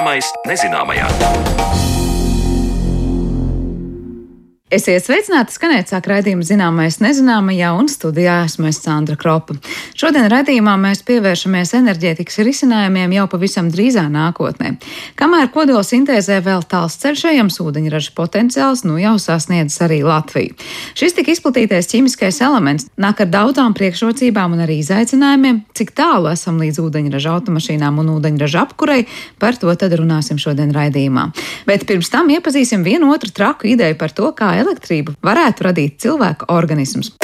[0.00, 1.89] Zināmais nezināmajā.
[4.70, 9.56] Esiet sveicināti, skanēt sāk raidījumu zināmais nezināmajā un studijā esmu es Sandra Kropa.
[9.98, 14.76] Šodien raidījumā mēs pievēršamies enerģētikas risinājumiem jau pavisam drīzā nākotnē.
[15.18, 20.54] Kamēr kodola sintēzē vēl tāls ceļš ejams, ūdeņraža potenciāls nu jau sasniedz arī Latviju.
[20.94, 26.62] Šis tik izplatītais ķīmiskais elements nāk ar daudzām priekšrocībām un arī izaicinājumiem, cik tālu esam
[26.62, 29.02] līdz ūdeņraža automašīnām un ūdeņraža apkurei,
[29.42, 31.26] par to tad runāsim šodien raidījumā.
[31.66, 36.50] Bet pirms tam iepazīsim vienu otru traku ideju par to, kā elektrību varētu radīt cilvēka
[36.54, 37.14] organisms.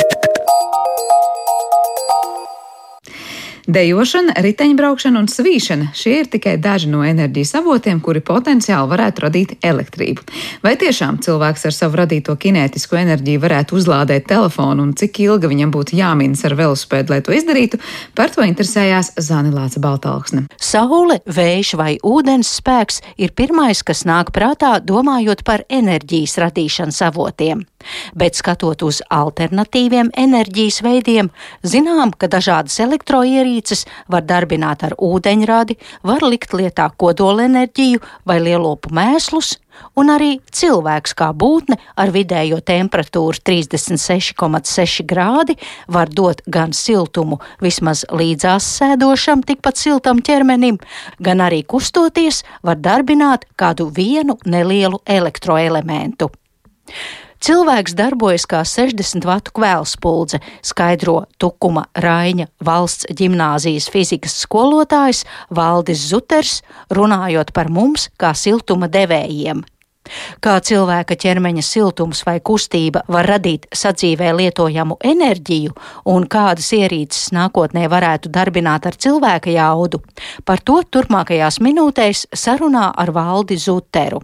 [3.66, 9.56] Dejošana, riteņbraukšana un svīšana- šie ir tikai daži no enerģijas avotiem, kuri potenciāli varētu radīt
[9.59, 10.23] elektrību.
[10.62, 15.73] Vai tiešām cilvēks ar savu radīto kinētisko enerģiju varētu uzlādēt telefonu un cik ilgi viņam
[15.75, 17.81] būtu jāmīnas ar velospēdu, lai to izdarītu,
[18.14, 20.47] par to interesējās Zanilāca Baltalksne.
[20.61, 27.67] Saule, vējš vai ūdens spēks ir pirmais, kas nāk prātā, domājot par enerģijas radīšanas avotiem.
[28.15, 31.31] Bet skatot uz alternatīviem enerģijas veidiem,
[31.67, 39.57] zinām, ka dažādas elektroierīces var darbināt ar ūdeņradi, var likt lietā kodolenerģiju vai lielopu mēslus,
[39.97, 45.57] un arī cilvēks kā būtne ar vidējo temperatūru 36,6 grādi
[45.92, 50.81] var dot gan siltumu vismaz līdzās sēdošam, tikpat siltam ķermenim,
[51.20, 56.31] gan arī kustoties var darbināt kādu vienu nelielu elektroelementu.
[57.45, 66.62] Cilvēks darbojas kā 60 vatu kvēlspuldze, skaidro Tukuma Raiņa valsts ģimnāzijas fizikas skolotājs Valdis Zuters,
[66.91, 69.64] runājot par mums kā siltuma devējiem.
[70.41, 75.75] Kā cilvēka ķermeņa siltums vai kustība var radīt sadzīvē lietojamu enerģiju
[76.12, 80.02] un kādas ierīces nākotnē varētu darbināt ar cilvēka jaudu,
[80.45, 84.23] par to turpmākajās minūtēs sarunā ar Valdi Zuteru.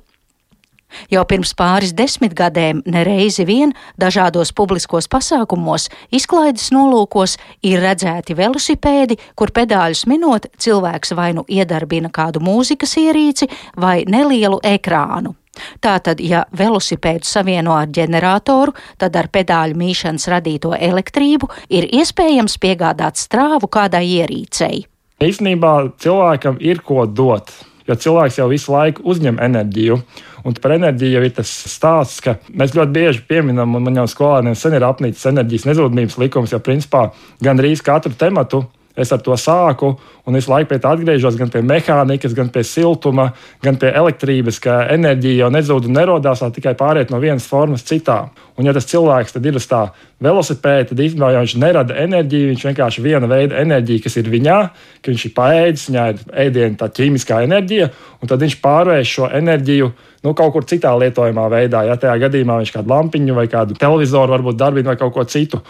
[1.12, 7.36] Jau pirms pāris desmitgadēm nereizi vien dažādos publiskos pasākumos, izklaides nolūkos
[7.66, 14.60] ir redzēti velosipēdi, kur pedāļus minot cilvēks vai nu iedarbina kādu mūzikas ierīci vai nelielu
[14.62, 15.36] ekrānu.
[15.84, 23.20] Tātad, ja velosipēdu savieno ar ģeneratoru, tad ar pedāļu mīšanas radīto elektrību ir iespējams piegādāt
[23.20, 24.86] strāvu kādai ierīcei.
[25.22, 27.52] Īstenībā cilvēkam ir ko dot,
[27.92, 30.00] jo cilvēks jau visu laiku uzņem enerģiju.
[30.42, 34.08] Un par enerģiju jau ir tas stāsts, ka mēs ļoti bieži pieminam, un man jau
[34.10, 37.10] skolēniem sen ir apnicis enerģijas nezudumības likums, jo principā
[37.44, 39.94] gandrīz katru tematu Es ar to sāku,
[40.28, 43.30] un visu laiku pie tā atgriežos gan pie mehānikas, gan pie siltuma,
[43.64, 48.18] gan pie elektrības, ka enerģija jau nezūd un nerodās, tikai pāriet no vienas formas citā.
[48.58, 49.80] Un, ja tas cilvēks ir uz tā
[50.20, 54.58] velosipēda, tad īstenībā viņš nerada enerģiju, viņš vienkārši viena veida enerģiju, kas ir viņā,
[55.00, 57.88] ka viņš ir paēdis, viņā ir ēdiena tā ķīmiskā enerģija,
[58.20, 59.88] un tad viņš pārvērš šo enerģiju
[60.22, 61.86] nu, kaut kur citā lietojamā veidā.
[61.88, 65.62] Ja tajā gadījumā viņš kādu lampiņu vai kādu televizoru varbūt darbina vai kaut ko citu.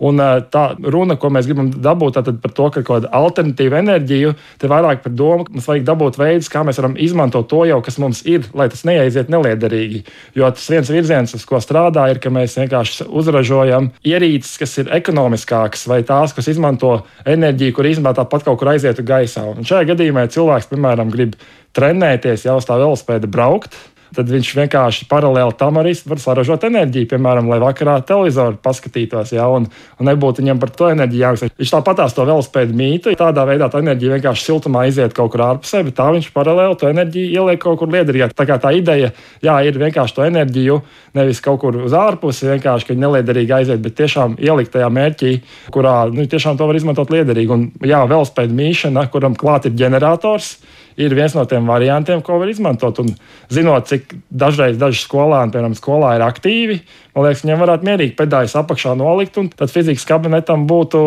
[0.00, 4.70] Un tā runa, ko mēs gribam dabūt par to, ka kaut kāda alternatīva enerģija, te
[4.70, 8.00] vairāk par domu, ka mums vajag dabūt veidus, kā mēs varam izmantot to jau, kas
[8.00, 10.02] mums ir, lai tas neaiziet neliederīgi.
[10.38, 14.92] Jo tas viens virziens, uz ko strādā, ir, ka mēs vienkārši uzražojam ierīces, kas ir
[15.00, 16.96] ekonomiskākas, vai tās, kas izmanto
[17.28, 19.44] enerģiju, kur īstenībā tāpat kaut kur aizietu gaisā.
[19.52, 21.36] Un šajā gadījumā, cilvēks, piemēram, grib
[21.76, 23.76] trenēties, jau uz tā velospēda braukt,
[24.14, 29.46] tad viņš vienkārši paralēli tam arī var saražot enerģiju, piemēram, lai vakarā televizoru paskatītos, ja,
[29.50, 31.50] un, un nebūtu viņam par to enerģiju jāmaksā.
[31.60, 35.82] Viņš tāpatās to velospēdu mītu, tādā veidā tā enerģija vienkārši siltumā iziet kaut kur ārpusē,
[35.86, 38.34] bet tā viņš paralēli to enerģiju ieliek kaut kur liederīgāk.
[38.36, 39.12] Tā kā tā ideja,
[39.44, 40.80] jā, ir vienkārši to enerģiju
[41.18, 45.32] nevis kaut kur uz ārpusi, vienkārši, ka neliederīgi aiziet, bet tiešām ielikt tajā mērķī,
[45.74, 47.54] kurā nu, tiešām to var izmantot liederīgi.
[47.54, 50.54] Un, jā, velospēdu mīšana, kuram klāt ir ģenerators
[50.98, 52.98] ir viens no tiem variantiem, ko var izmantot.
[53.02, 53.12] Un,
[53.52, 56.80] zinot, cik dažreiz daži skolēni, piemēram, skolā ir aktīvi,
[57.20, 61.00] man liekas, viņiem varētu mierīgi pedāļus apakšā nolikt, un tad fizikas kabinetam būtu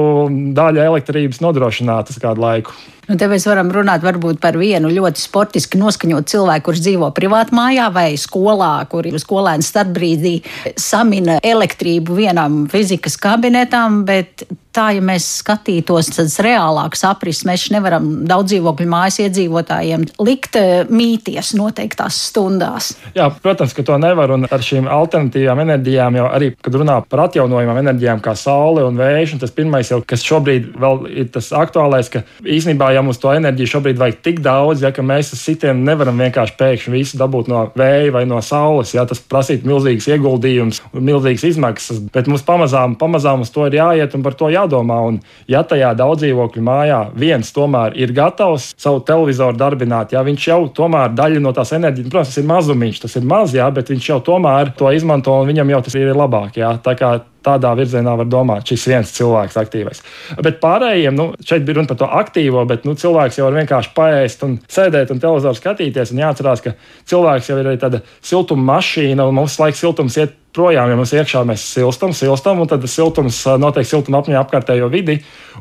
[0.57, 2.77] daļa elektrības nodrošināta kādu laiku.
[3.03, 7.89] Nu, te mēs varam runāt varbūt par vienu ļoti sportiski noskaņotu cilvēku, kurš dzīvo privātmājā
[7.91, 10.37] vai skolā, kur skolēns starpbrīdī
[10.79, 18.23] samina elektrību vienam fizikas kabinetam, bet tā, ja mēs skatītos tādas reālākas aprises, mēs nevaram
[18.29, 22.93] daudz dzīvokļu mājas iedzīvotājiem likt eh, mīties noteiktās stundās.
[23.17, 27.25] Jā, protams, ka to nevar, un ar šīm alternatīvām enerģijām jau arī, kad runā par
[27.27, 30.73] atjaunojumām enerģijām kā saule un vējš, un tas pirmais jau, kas šobrīd
[31.13, 35.33] ir tas aktuālais, ka īstenībā ja mums to enerģiju šobrīd vajag tik daudz, ja mēs
[35.35, 38.95] ar sitienu nevaram vienkārši pēkšņi visu dabūt no vēja vai no saules.
[38.95, 44.17] Ja, tas prasītu milzīgas ieguldījumus, milzīgas izmaksas, bet mums pamazām, pamazām uz to ir jāiet
[44.17, 44.99] un par to jā jādomā.
[45.07, 50.47] Un, ja tajā daudz dzīvokļu mājā viens tomēr ir gatavs savu televizoru darbināt, ja viņš
[50.47, 53.91] jau tomēr daļa no tās enerģijas, protams, tas ir mazumiņš, tas ir maz, jā, bet
[53.91, 56.57] viņš jau tomēr to izmanto un viņam jau tas ir labāk.
[56.59, 56.73] Jā.
[56.83, 57.13] Tā kā
[57.43, 60.03] tādā virzienā var domāt, šis viens cilvēks aktīvais.
[60.43, 63.91] Bet pārējiem, nu, šeit bija runa par to aktīvo, bet nu, cilvēks jau var vienkārši
[63.97, 66.13] paēst un sēdēt un televizoru skatīties.
[66.13, 66.75] Un jāatcerās, ka
[67.09, 71.13] cilvēks jau ir arī tāda siltuma mašīna un mums laiks siltums iet projām, ja mums
[71.15, 75.17] iekšā mēs silstam, silstam, un tad siltums notiek siltuma apņēma apkārtējo vidi.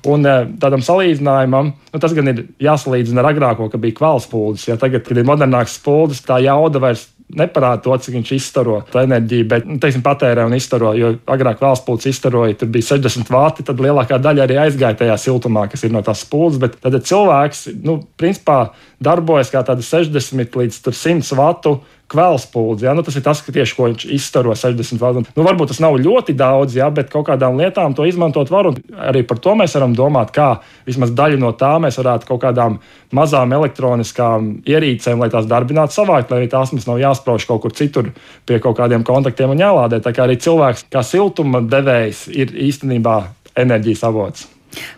[0.08, 0.26] Un
[0.60, 4.68] tādam salīdzinājumam, nu, tas gan ir jāsalīdzina ar agrāko, kad bija kvalspūdzes.
[4.68, 9.46] Ja tagad, kad ir modernāks spūdzes, tā jauda vairs neparāda to, cik viņš izstaro enerģiju,
[9.48, 10.92] bet, nu, teiksim, patērē un izstaro.
[10.98, 15.18] Jo agrāk valsts pūlis izstaroja, tur bija 60 vati, tad lielākā daļa arī aizgāja tajā
[15.20, 16.60] siltumā, kas ir no tās spūles.
[16.62, 18.58] Bet tad cilvēks, nu, principā
[19.02, 21.80] darbojas kā tāda 60 līdz 100 vatu
[22.12, 22.86] kvēlspūdzi.
[22.86, 22.94] Ja?
[22.96, 25.24] Nu, tas ir tas, tieši, ko viņš izstaro 60 vadu.
[25.36, 26.90] Nu, varbūt tas nav ļoti daudz, ja?
[26.94, 28.70] bet kaut kādām lietām to izmantot var.
[29.08, 30.50] Arī par to mēs varam domāt, kā
[30.88, 32.78] vismaz daļu no tā mēs varētu kaut kādām
[33.16, 38.12] mazām elektroniskām ierīcēm, lai tās darbinātu savākt, lai tās mums nav jāsprauž kaut kur citur
[38.48, 40.02] pie kaut kādiem kontaktiem un jālādē.
[40.04, 43.20] Tā kā arī cilvēks kā siltuma devējs ir īstenībā
[43.58, 44.51] enerģijas avots.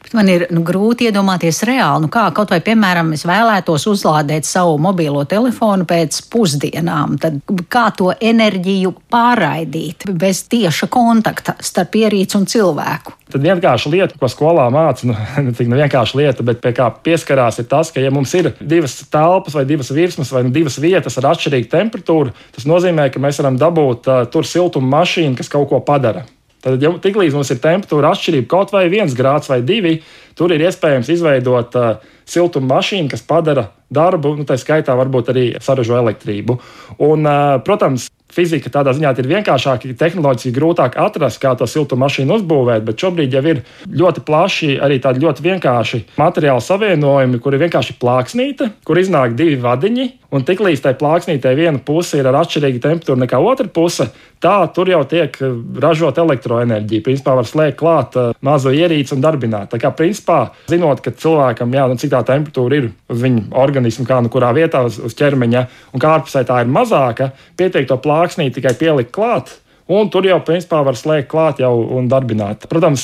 [0.04, 4.46] Bet man ir nu, grūti iedomāties reāli, nu, kā kaut vai, piemēram, es vēlētos uzlādēt
[4.48, 7.18] savu mobilo telefonu pēc pusdienām.
[7.22, 7.40] Tad
[7.72, 13.16] kā to enerģiju pārraidīt bez tieša kontakta starp ierīci un cilvēku?
[13.34, 15.16] Tad vienkārša lieta, ko skolā māca, nu,
[15.58, 19.00] tik nu vienkārša lieta, bet pie kā pieskarās, ir tas, ka, ja mums ir divas
[19.10, 23.40] telpas vai divas virsmas vai nu divas vietas ar atšķirīgu temperatūru, tas nozīmē, ka mēs
[23.42, 26.26] varam dabūt uh, tur siltuma mašīnu, kas kaut ko padara.
[26.64, 29.98] Tad, ja tiklīdz mums ir temperatūra atšķirība kaut vai viens grāds vai divi,
[30.38, 31.90] tur ir iespējams izveidot uh,
[32.24, 36.56] siltuma mašīnu, kas padara darbu, nu, tā skaitā varbūt arī saražo elektrību.
[37.04, 42.38] Un, uh, protams, fizika tādā ziņā ir vienkāršāka, tehnoloģiski grūtāk atrast, kā to siltuma mašīnu
[42.38, 47.64] uzbūvēt, bet šobrīd jau ir ļoti plaši arī tādi ļoti vienkārši materiāli savienojumi, kur ir
[47.66, 52.82] vienkārši plāksnīte, kur iznāk divi vadiņi, un tiklīdz tai plāksnītei viena puse ir ar atšķirīgu
[52.82, 54.08] temperatūru nekā otra puse,
[54.44, 55.36] tā tur jau tiek
[55.82, 57.04] ražot elektroenerģija.
[57.06, 59.72] Principā var slēgt klāt uh, mazo ierīci un darbināt.
[59.72, 60.38] Tā kā principā
[60.70, 64.52] zinot, ka cilvēkam, jā, nu, cik tā temperatūra ir uz viņa organismu, kā nu kurā
[64.56, 69.14] vietā uz, uz ķermeņa, un kā ārpusē tā ir mazāka, pietiek to plāksnī tikai pielikt
[69.14, 69.56] klāt.
[69.84, 72.62] Un tur jau principā var slēgt klāt jau un darbināt.
[72.70, 73.02] Protams,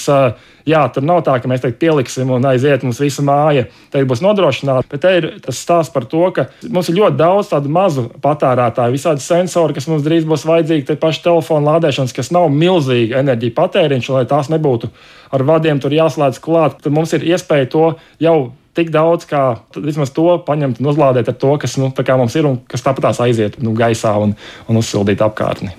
[0.65, 3.67] jā, tur nav tā, ka mēs teikt, pieliksim un aiziet mums visa māja.
[3.93, 4.89] Te būs nodrošināta.
[4.89, 8.97] Bet te ir tas stāsts par to, ka mums ir ļoti daudz tādu mazu patērētāju,
[8.97, 13.57] visādi sensori, kas mums drīz būs vajadzīgi, te paši telefona lādēšanas, kas nav milzīga enerģija
[13.61, 14.89] patēriņš, lai tās nebūtu
[15.37, 16.81] ar vadiem tur jāslēdz klāt.
[16.81, 17.85] Tad mums ir iespēja to
[18.25, 18.39] jau
[18.73, 19.45] tik daudz, kā
[19.77, 23.61] vismaz to paņemt un uzlādēt ar to, kas nu, mums ir un kas tāpatās aiziet
[23.61, 24.33] nu, gaisā un,
[24.65, 25.77] un uzsildīt apkārtni.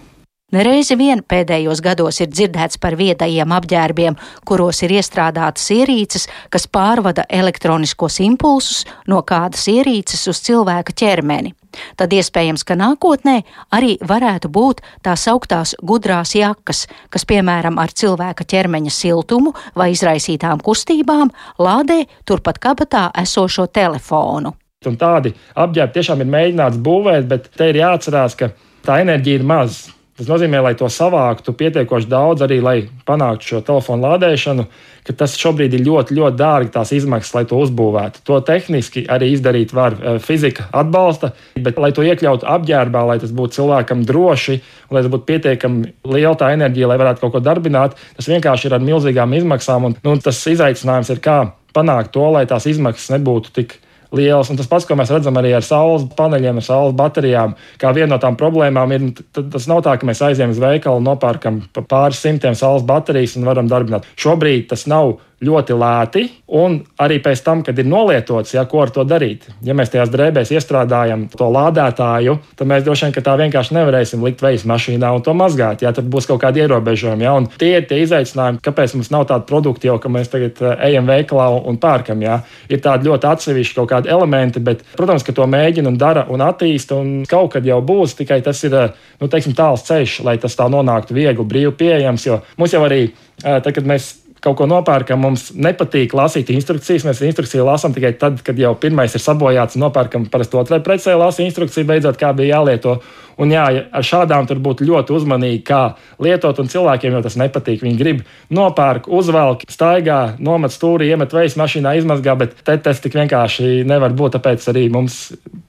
[0.51, 7.23] Nereizi vien pēdējos gados ir dzirdēts par viedajiem apģērbiem, kuros ir iestrādātas ierīces, kas pārvada
[7.31, 11.53] elektroniskos impulsus no kādas ierīces uz cilvēka ķermeni.
[11.95, 13.37] Tad iespējams, ka nākotnē
[13.71, 20.59] arī varētu būt tā sauktās gudrās jakas, kas, piemēram, ar cilvēka ķermeņa siltumu vai izraisītām
[20.59, 21.31] kustībām
[21.63, 24.51] lādē turpat kabatā esošo telefonu.
[24.83, 28.51] Un tādi apģērbi tiešām ir mēģināts būvēt, bet te ir jāatcerās, ka
[28.83, 30.00] tā enerģija ir maza.
[30.21, 32.75] Tas nozīmē, lai to savāktu pietiekoši daudz, arī lai
[33.07, 34.67] panāktu šo telefonu lādēšanu,
[35.07, 38.21] ka tas šobrīd ir ļoti, ļoti dārgi tās izmaksas, lai to uzbūvētu.
[38.29, 39.97] To tehniski arī izdarīt var.
[39.97, 44.59] Eh, fizika atbalsta, bet lai to iekļautu apģērbā, lai tas būtu cilvēkam droši
[44.91, 48.75] lai tas būtu pietiekami liela tā enerģija, lai varētu kaut ko darbināt, tas vienkārši ir
[48.77, 49.87] ar milzīgām izmaksām.
[49.87, 51.37] Un, nu, tas izaicinājums ir, kā
[51.75, 53.77] panākt to, lai tās izmaksas nebūtu tik
[54.15, 54.51] liels.
[54.51, 58.13] Un tas pats, ko mēs redzam arī ar saules paneļiem, ar saules baterijām, kā viena
[58.15, 62.57] no tām problēmām ir, tas nav tā, ka mēs aizējām uz veikalu, nopērkam pāris simtiem
[62.57, 64.07] saules baterijas un varam darbināt.
[64.19, 66.25] Šobrīd tas nav ļoti lēti,
[66.57, 69.47] un arī pēc tam, kad ir nolietots, ja, ko ar to darīt.
[69.65, 74.43] Ja mēs tajās drēbēs iestrādājam to lādētāju, tad mēs droši vien tā vienkārši nevarēsim likt
[74.43, 75.81] veismas mašīnā un to mazgāt.
[75.81, 77.25] Ja, tad būs kaut kādi ierobežojumi.
[77.25, 80.85] Ja, tie ir tie izaicinājumi, kāpēc mums nav tāda produkta jau, ka mēs tagad eh,
[80.91, 82.21] ejam veikalā un pērkam.
[82.23, 82.41] Ja.
[82.69, 86.45] Ir tādi ļoti atsevišķi kaut kādi elementi, bet, protams, ka to mēģina un dara un
[86.45, 90.37] attīsta, un kaut kad jau būs, tikai tas ir eh, nu, teiksim, tāls ceļš, lai
[90.41, 92.29] tas tā nonāktu viegli, brīvi pieejams.
[92.29, 93.03] Jo mums jau arī,
[93.43, 97.05] eh, tad, kad mēs kaut ko nopērkam, mums nepatīk lasīt instrukcijas.
[97.05, 101.45] Mēs instrukciju lasām tikai tad, kad jau pirmais ir sabojāts, nopērkam parasti otrai precē, lasa
[101.45, 102.97] instrukciju, beidzot, kā bija jālieto.
[103.41, 105.81] Un jā, ar šādām tur būtu ļoti uzmanīgi, kā
[106.21, 107.85] lietot, un cilvēkiem jau tas nepatīk.
[107.85, 113.17] Viņi grib nopērk, uzvelk, staigā, nomet stūri, iemet veids mašīnā, izmazgā, bet te tas tik
[113.17, 115.23] vienkārši nevar būt, tāpēc arī mums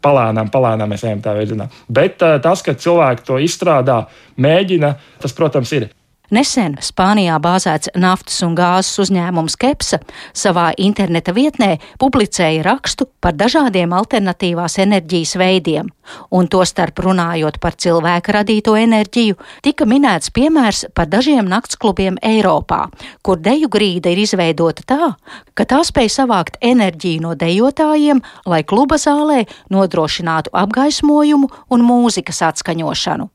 [0.04, 1.70] palēnām, palēnām mēs ejam tā virzienā.
[1.88, 4.04] Bet tas, ka cilvēki to izstrādā,
[4.40, 5.92] mēģina, tas, protams, ir.
[6.32, 9.98] Nesen Spānijā bāzēts naftas un gāzes uzņēmums Kepsa
[10.32, 15.90] savā interneta vietnē publicēja rakstu par dažādiem alternatīvās enerģijas veidiem,
[16.32, 22.86] un tostarp runājot par cilvēka radīto enerģiju, tika minēts piemērs par dažiem naktsklubiem Eiropā,
[23.20, 25.10] kur deju grīda ir izveidota tā,
[25.52, 33.28] ka tā spēj savākt enerģiju no dejotājiem, lai kluba zālē nodrošinātu apgaismojumu un mūzikas atskaņošanu.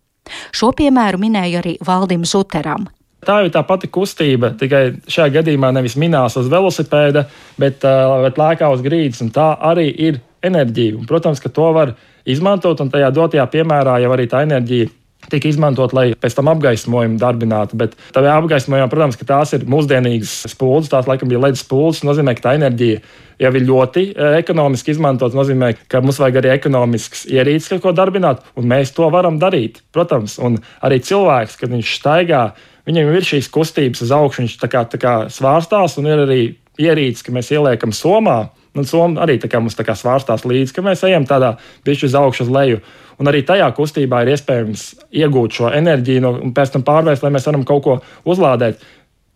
[0.55, 2.87] Šo piemēru minēja arī Valdim Zuteram.
[3.27, 7.25] Tā ir tā pati kustība, tikai šajā gadījumā nevis minās uz velosipēda,
[7.59, 7.81] bet,
[8.23, 9.23] bet lēkā uz grīdas.
[9.33, 10.99] Tā arī ir enerģija.
[10.99, 11.95] Un, protams, ka to var
[12.29, 14.91] izmantot, un tajā dotajā piemērā jau arī tā enerģija
[15.31, 17.77] tika izmantot, lai pēc tam apgaismojumu darbinātu.
[17.79, 22.05] Bet tajā apgaismojumā, protams, tās ir mūsdienīgas spuldzes, tās laikam bija ledus spuldzes.
[22.07, 23.01] Nozīmē, ka tā enerģija
[23.43, 25.31] jau ir ļoti e, ekonomiski izmantot.
[25.31, 29.81] Tas nozīmē, ka mums vajag arī ekonomisks ierīces, ko darbināt, un mēs to varam darīt.
[29.95, 32.43] Protams, un arī cilvēks, kad viņš staigā,
[32.87, 36.41] viņam ir šīs kustības uz augšu, viņš tā kā, tā kā svārstās, un ir arī
[36.81, 38.47] ierīces, ka mēs ieliekam somā.
[38.77, 41.55] Un Somija arī tā kā mums tā kā svārstās līdzi, ka mēs ejam tādā
[41.87, 42.81] pišķi uz augšu, uz leju.
[43.17, 44.87] Un arī tajā kustībā ir iespējams
[45.23, 47.95] iegūt šo enerģiju no, un pēc tam pārvērst, lai mēs varam kaut ko
[48.29, 48.83] uzlādēt.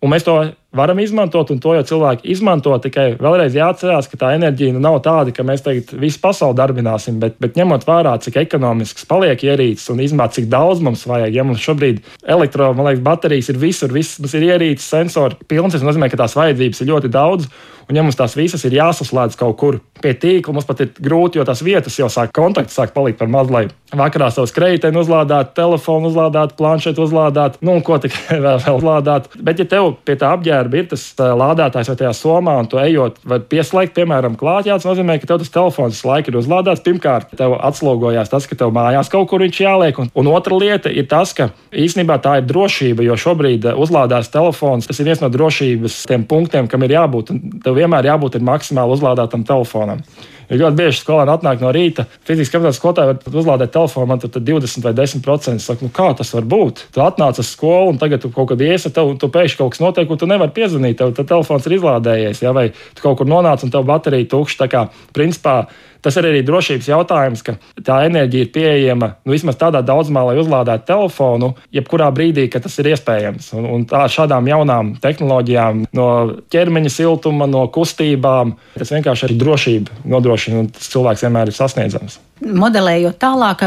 [0.02, 0.38] Un mēs to
[0.76, 2.74] varam izmantot, un to jau cilvēki izmanto.
[2.84, 7.20] Tikai vēlreiz jāatcerās, ka tā enerģija nu nav tāda, ka mēs tagad visu pasauli darbināsim,
[7.22, 11.36] bet, bet ņemot vērā, cik ekonomisks paliek ierīces un izmēt, cik daudz mums vajag.
[11.36, 16.24] Ja mums šobrīd elektrobaterijas ir visur, viss, mums ir ierīces, sensori pilns, tas nozīmē, ka
[16.24, 17.52] tās vajadzības ir ļoti daudz.
[17.92, 21.40] Un, ja mums tās visas ir jāsaslēdz kaut kur pie tīkla, mums pat ir grūti,
[21.40, 25.52] jo tās vietas jau sāk kontakts, sāk palikt par maz, lai vakarā savus kreiteni uzlādētu,
[25.58, 29.42] telefonu uzlādētu, planšetu uzlādētu, nu, ko tikai vēl, vēl uzlādētu.
[29.44, 33.18] Bet, ja tev pie tā apģērba ir tas lādētājs vai tajā somā, un tu ejot,
[33.28, 36.84] vai pieslēgt, piemēram, klāt, jā, tas nozīmē, ka tev tas telefons laiku ir uzlādēts.
[36.86, 40.92] Pirmkārt, tev atslogojās tas, ka tev mājās kaut kur viņš jāliek, un, un otra lieta
[40.92, 45.32] ir tas, ka īstenībā tā ir drošība, jo šobrīd uzlādēts telefons, tas ir viens no
[45.34, 47.34] drošības punktiem, kam ir jābūt.
[47.66, 50.06] Tev vienmēr jābūt maksimāli uzlādētam telefonam.
[50.52, 54.34] Jo ļoti bieži skolēni atnāk no rīta, fiziski apgādājot skolotāju, var uzlādēt telefonu, man tur
[54.36, 55.64] 20 vai 10%.
[55.64, 56.82] Saka, nu kā tas var būt?
[56.92, 59.84] Tu atnāc uz skolu un tagad tu kaut kad iesi, tev tu pēkšņi kaut kas
[59.84, 61.00] notiek, un tu nevari piezvanīt.
[61.00, 62.52] Tev telefons ir izlādējies, ja?
[62.58, 64.60] vai tu kaut kur nonāc un tev baterija tukša.
[64.66, 64.84] Tā kā
[65.16, 65.56] principā
[66.02, 67.56] Tas ir arī drošības jautājums, ka
[67.86, 72.80] tā enerģija ir pieejama nu, vismaz tādā daudzumā, lai uzlādētu telefonu, jebkurā brīdī, kad tas
[72.82, 73.52] ir iespējams.
[73.60, 76.10] Un, un tā, šādām jaunām tehnoloģijām, no
[76.54, 82.20] ķermeņa siltuma, no kustībām, tas vienkārši arī drošību nodrošina, un tas cilvēks vienmēr ir sasniedzams
[82.42, 83.64] modelējot tālāk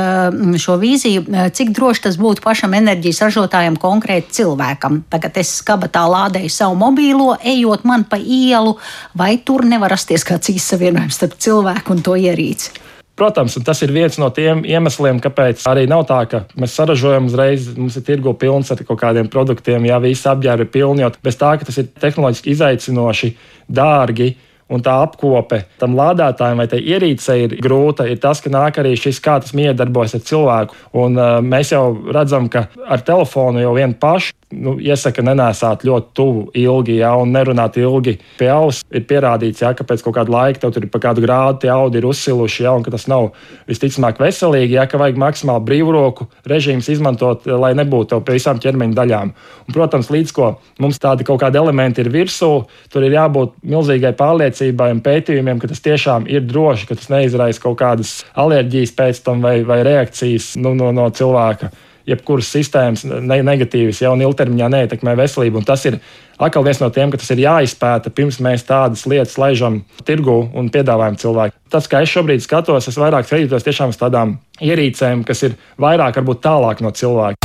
[0.60, 5.02] šo vīziju, cik droši tas būtu pašam enerģijas ražotājam, konkrēti cilvēkam.
[5.12, 8.76] Tagad es kabatā lādēju savu mobīlo, ejot man pa ielu,
[9.14, 12.74] vai tur nevar rasties kāds izsavienojums starp cilvēku un to ierīci.
[13.14, 17.68] Protams, tas ir viens no tiem iemesliem, kāpēc arī nav tā, ka mēs saražojam uzreiz,
[17.78, 21.38] mums ir tirgo pilns ar kaut kādiem produktiem, ja visi apģērbi ir pilni, jo bez
[21.38, 23.30] tā, ka tas ir tehnoloģiski izaicinoši,
[23.70, 24.32] dārgi.
[24.72, 28.06] Un tā apkope tam lādētājam vai tai ierīcei ir grūta.
[28.08, 30.78] Ir tas, ka nāk arī šis, kā tas miedarbojas ar cilvēku.
[31.00, 36.10] Un, uh, mēs jau redzam, ka ar telefonu jau vien paši nu, iesaka nenēsāt ļoti
[36.16, 38.84] tuvu ilgi, ja, un nerunāt ilgi pie auss.
[38.94, 41.72] Ir pierādīts, ja, ka pēc kaut kāda laika tev tur ir pa kādu grādu tie
[41.74, 43.30] audi ir uzsiluši, ja, un ka tas nav
[43.70, 49.32] visticamāk veselīgi, ja, ka vajag maksimāli brīvroku režīmus izmantot, lai nebūtu pie visām ķermeņa daļām.
[49.66, 50.50] Un, protams, līdz ko
[50.82, 52.52] mums tādi kaut kādi elementi ir virsū,
[52.92, 57.62] tur ir jābūt milzīgai pārliecībai un pētījumiem, ka tas tiešām ir droši, ka tas neizraisa
[57.62, 61.72] kaut kādas alerģijas pēc tam vai, vai reakcijas nu, no, no cilvēka
[62.08, 65.60] jebkuras sistēmas ne, negatīvas, jau un ilgtermiņā neietekmē veselību.
[65.60, 65.98] Un tas ir
[66.38, 70.70] atkal viens no tiem, ka tas ir jāizpēta pirms mēs tādas lietas laižam tirgu un
[70.74, 71.58] piedāvājam cilvēkiem.
[71.72, 76.20] Tas, kā es šobrīd skatos, es vairāk skatītos tiešām uz tādām ierīcēm, kas ir vairāk,
[76.20, 77.40] varbūt tālāk no cilvēka.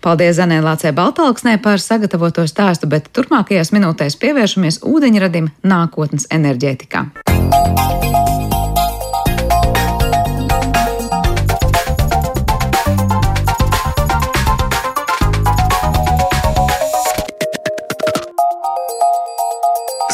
[0.00, 7.04] Paldies Zanē Lācē Baltalksnē par sagatavoto stāstu, bet turpmākajās minūtēs pievēršamies ūdeņradim nākotnes enerģētikā.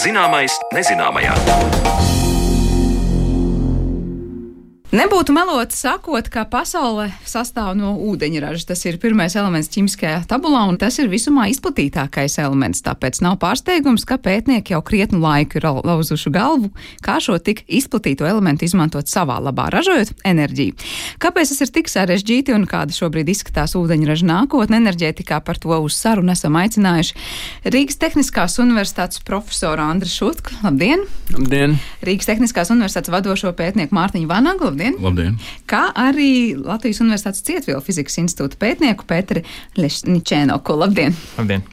[0.06, 2.15] Zināmais nezināmajā.
[4.96, 8.62] Nebūtu melot sakot, ka pasaule sastāv no ūdeņraža.
[8.70, 12.80] Tas ir pirmais elements ķīmiskajā tabulā, un tas ir visumā izplatītākais elements.
[12.86, 16.70] Tāpēc nav pārsteigums, ka pētnieki jau krietnu laiku ir lauzuši galvu,
[17.04, 20.78] kā šo tik izplatīto elementu izmantot savā labā, ražojot enerģiju.
[21.20, 26.00] Kāpēc tas ir tik sarežģīti un kāda šobrīd izskatās ūdeņraža nākotne enerģētikā, par to uz
[26.00, 30.56] sarunu esam aicinājuši Rīgas Tehniskās Universitātes profesoru Andru Šutku.
[30.64, 31.04] Labdien!
[31.36, 31.76] Labdien!
[32.06, 34.70] Rīgas Tehniskās Universitātes vadošo pētnieku Mārtiņu Vanagu.
[34.70, 34.85] Labdien!
[34.94, 35.02] Labdien!
[35.06, 35.36] Labdien!
[35.66, 39.42] Kā arī Latvijas Universitātes Cietvielu fizikas institūta pētnieku Petri
[39.78, 40.58] Lešņičēno.
[40.66, 41.16] Ko labdien!
[41.38, 41.64] Labdien!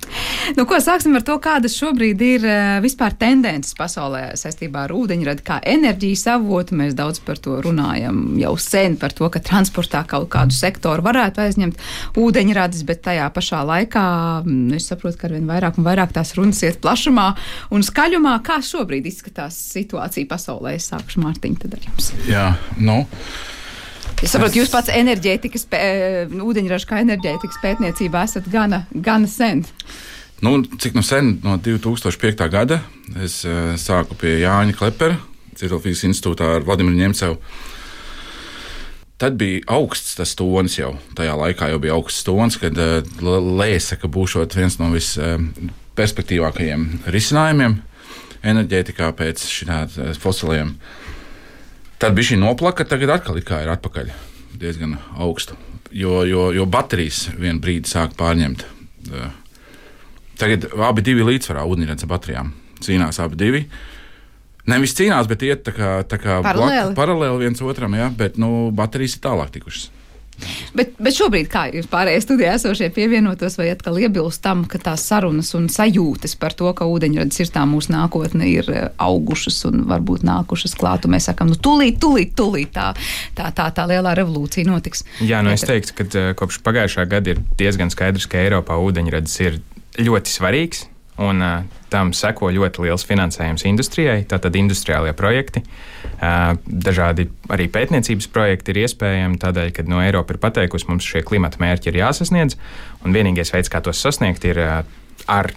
[0.58, 5.46] Nu, ko sāksim ar to, kādas šobrīd ir uh, vispār tendences pasaulē saistībā ar ūdeņradi
[5.46, 6.78] kā enerģijas avotu.
[6.80, 11.44] Mēs daudz par to runājam jau sen, par to, ka transportā kaut kādu sektoru varētu
[11.46, 11.82] aizņemt
[12.20, 14.06] ūdeņradis, bet tajā pašā laikā
[14.44, 17.30] mm, es saprotu, ka arvien vairāk un vairāk tās runas iet plašumā
[17.74, 18.38] un skaļumā.
[18.46, 20.76] Kā šobrīd izskatās situācija pasaulē?
[20.80, 22.12] Es sākšu Mārtiņu tad ar jums.
[22.30, 22.48] Jā,
[22.82, 23.03] nu.
[24.24, 25.84] Es saprotu, jūs pats enerģētikas, pē,
[26.32, 29.66] ūdeņraža kā enerģētikas pētniecībā esat gana, gana sen.
[30.44, 32.48] Nu, cik nu sen, no 2005.
[32.52, 32.82] gada,
[33.24, 35.20] es uh, sāku pie Jāņa Klepera,
[35.60, 37.38] Civilfīzijas institūtā ar Vladimiru Ņemcevu.
[39.22, 40.98] Tad bija augsts tas tonis jau.
[41.16, 43.04] Tajā laikā jau bija augsts tonis, kad uh,
[43.60, 47.80] lēsa, ka būšot viens no visperspektīvākajiem uh, risinājumiem
[48.44, 50.76] enerģētikā pēc šādiem fosiliem.
[52.04, 54.10] Tad bija šī noplaka, tagad atkal ir atpakaļ
[54.60, 55.56] diezgan augstu,
[55.96, 58.66] jo, jo, jo baterijas vienā brīdī sāk pārņemt.
[60.42, 62.50] Tagad abi divi līdzsvarā ūdeņradas baterijām
[62.84, 63.62] cīnās abi divi.
[64.68, 66.90] Nevis cīnās, bet iet tā kā, tā kā paralēli.
[66.90, 69.88] Blak, paralēli viens otram, ja, bet nu, baterijas ir tālāk tikušas.
[70.74, 75.06] Bet, bet šobrīd, kā jūs pārējie studijā esošie pievienotos, vai atkal iebilst tam, ka tās
[75.08, 79.84] sarunas un sajūtas par to, ka ūdeņradis ir tā mūsu nākotne, ir eh, augušas un
[79.90, 82.92] varbūt nākušas klāt, un mēs sakam, nu, tūlīt, tūlīt, tūlīt tā,
[83.38, 85.06] tā, tā, tā lielā revolūcija notiks.
[85.22, 89.38] Jā, nu es teiktu, ka uh, kopš pagājušā gada ir diezgan skaidrs, ka Eiropā ūdeņradis
[89.46, 89.62] ir
[90.02, 90.88] ļoti svarīgs.
[91.22, 95.62] Un uh, tam seko ļoti liels finansējums industrijai, tātad industriālie projekti.
[96.14, 101.22] Uh, dažādi arī pētniecības projekti ir iespējami tādēļ, ka no Eiropa ir pateikusi, mums šie
[101.28, 102.58] klimata mērķi ir jāsasniedz,
[103.06, 104.82] un vienīgais veids, kā tos sasniegt, ir uh,
[105.30, 105.54] ar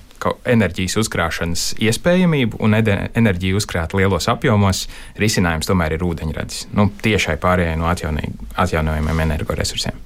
[0.49, 4.87] enerģijas uzkrāšanas iespējamību un enerģiju uzkrāt lielos apjomos,
[5.21, 6.67] risinājums tomēr ir ūdeņradis.
[6.77, 10.06] Nu, tiešai pārējai no atjaunojumiem energoresursiem.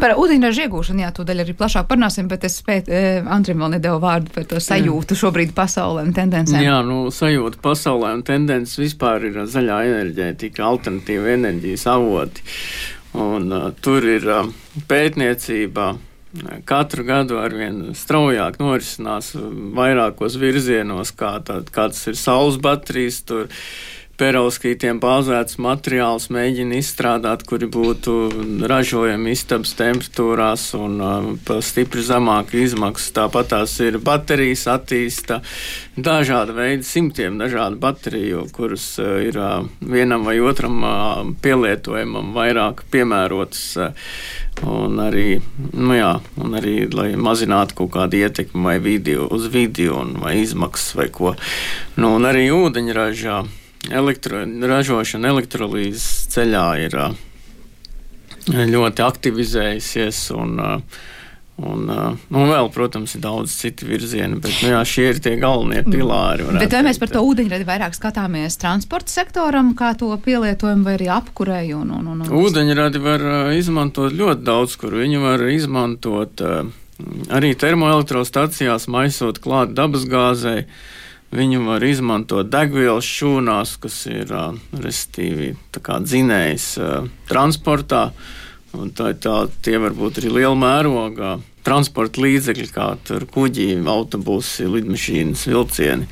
[0.00, 4.00] Par ūdeņraža iegūšanu, jā, tūdaļ arī plašāk parunāsim, bet es spēju, eh, Andrim vēl nedevu
[4.02, 6.64] vārdu par to sajūtu šobrīd pasaulē un tendencēm.
[6.64, 12.46] Jā, nu, sajūta pasaulē un tendences vispār ir zaļā enerģētika, alternatīva enerģijas avoti.
[13.12, 14.48] Un uh, tur ir uh,
[14.88, 15.92] pētniecība.
[16.64, 19.34] Katru gadu arvien straujāk norisinās
[19.76, 23.18] vairākos virzienos, kā, tā, kā tas ir saules baterijas.
[23.28, 23.50] Tur
[24.20, 28.16] perovskītiem bāzēts materiāls mēģina izstrādāt, kuri būtu
[28.70, 33.12] ražojami istabas temperatūrās un uh, pa stipri zemāku izmaksu.
[33.16, 35.40] Tāpat tās ir baterijas attīsta
[35.96, 42.84] dažāda veida, simtiem dažādu bateriju, kuras uh, ir uh, vienam vai otram uh, pielietojumam vairāk
[42.92, 43.64] piemērotas.
[44.68, 45.40] Un arī,
[45.72, 50.94] nu jā, un arī, lai mazinātu kaut kādu ietekmi vai video, uz un, vai izmaksas
[50.94, 51.32] vai ko.
[51.96, 53.40] Nu, un arī ūdeņražā
[53.90, 57.00] elektro, ražošana elektrolīzes ceļā ir
[58.76, 60.28] ļoti aktivizējusies.
[60.36, 60.62] Un,
[61.62, 61.84] Un,
[62.32, 66.46] un vēl, protams, ir daudz citu virzienu, bet nu, jā, šie ir tie galvenie pilāri.
[66.56, 71.10] Bet vai mēs par to ūdeņradi vairāk skatāmies transporta sektoram, kā to pielietojumu, vai arī
[71.12, 71.82] apkurēju?
[71.84, 72.32] Un, un, un, un...
[72.40, 76.42] Ūdeņradi var izmantot ļoti daudz, kur viņu var izmantot
[77.36, 80.64] arī termoelektrostacijās, maisot klāt dabasgāzei.
[81.32, 84.32] Viņu var izmantot degvielas šūnās, kas ir
[84.76, 86.66] restīvi dzinējs
[87.30, 88.10] transportā.
[88.72, 92.88] Tā, tā, tie var būt arī liela mērogā transporta līdzekļi, kā
[93.32, 96.08] kuģi, autobusi, lidmašīnas, vilcieni.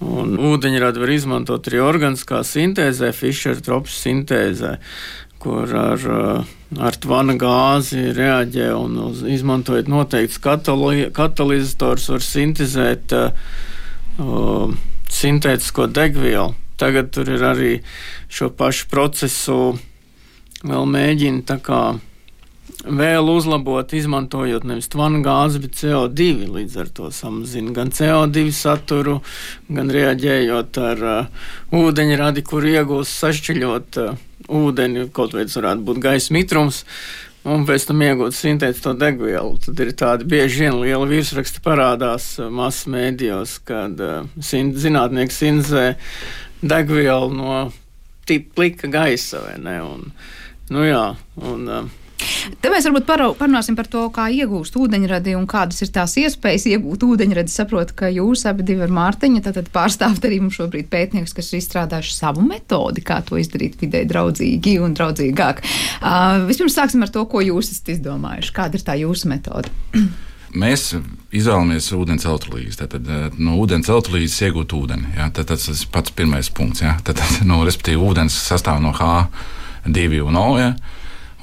[0.00, 4.76] Un ūdeņradi var izmantot arī organiskā sintēzē, Fischer-Tropas sintēzē,
[5.40, 6.06] kur ar,
[6.80, 13.52] ar tvana gāzi reaģē un uz, izmantojot noteikts katalizators var sintēzēt uh,
[14.20, 14.74] uh,
[15.10, 16.54] sintētisko degvielu.
[16.80, 17.72] Tagad tur ir arī
[18.32, 19.56] šo pašu procesu
[20.64, 21.80] vēl mēģina tā kā
[22.80, 26.30] vēl uzlabot, izmantojot nevis tvanu gāzi, bet CO2.
[26.54, 29.18] Līdz ar to samazina gan CO2 saturu,
[29.68, 36.00] gan reaģējot ar uh, ūdeņradi, kur iegūst sašķeļot uh, ūdeni, kaut vai tas varētu būt
[36.06, 36.84] gaisa mitrums.
[36.84, 39.56] Uh, un pēc tam iegūt sintētisko degvielu.
[39.64, 45.86] Tad ir tādi bieži vien lieli virsraksti parādās uh, masu mēdījos, kad uh, zinātnieki sinzē
[46.60, 47.60] degvielu no
[48.54, 49.78] plika gaisa vai ne.
[49.82, 50.12] Un,
[50.70, 51.06] nu jā,
[51.40, 51.99] un, uh,
[52.60, 53.06] Te mēs varbūt
[53.38, 57.52] parunāsim par to, kā iegūst ūdeņradi un kādas ir tās iespējas iegūt ūdeņradi.
[57.52, 61.60] Saprotu, ka jūs abi divi ar Mārtiņu tad pārstāvat arī mums šobrīd pētnieks, kas ir
[61.60, 65.62] izstrādājuši savu metodi, kā to izdarīt vidē draudzīgi un draudzīgāk.
[66.00, 68.56] Uh, vispirms sāksim ar to, ko jūs esat izdomājuši.
[68.56, 69.72] Kāda ir tā jūsu metode?
[70.50, 70.88] Mēs
[71.30, 72.78] izvēlamies ūdens elektrolīzi.
[72.80, 75.12] Tad no ūdens elektrolīzes iegūt ūdeni.
[75.14, 75.28] Ja?
[75.34, 76.82] Tad, tas ir pats pirmais punkts.
[76.82, 76.96] Ja?
[77.06, 79.28] Tad, no, respektīvi, ūdens sastāv no H
[79.86, 80.48] divi un O.
[80.58, 80.72] Ja?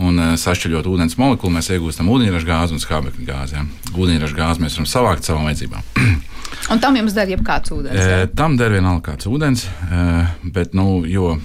[0.04, 3.58] Un uh, sašķeļot ūdens molekulu, mēs iegūstam ūdeņraža gāzi un skābekļa gāzi.
[3.58, 3.66] Ja?
[3.98, 5.92] Ūdeņraža gāzi mēs varam savākt savam vajadzībām.
[6.74, 7.98] un tam jums der jebkāds ūdens?
[7.98, 10.08] E, tam der vienalga kāds ūdens, e,
[10.54, 11.38] bet, nu, jo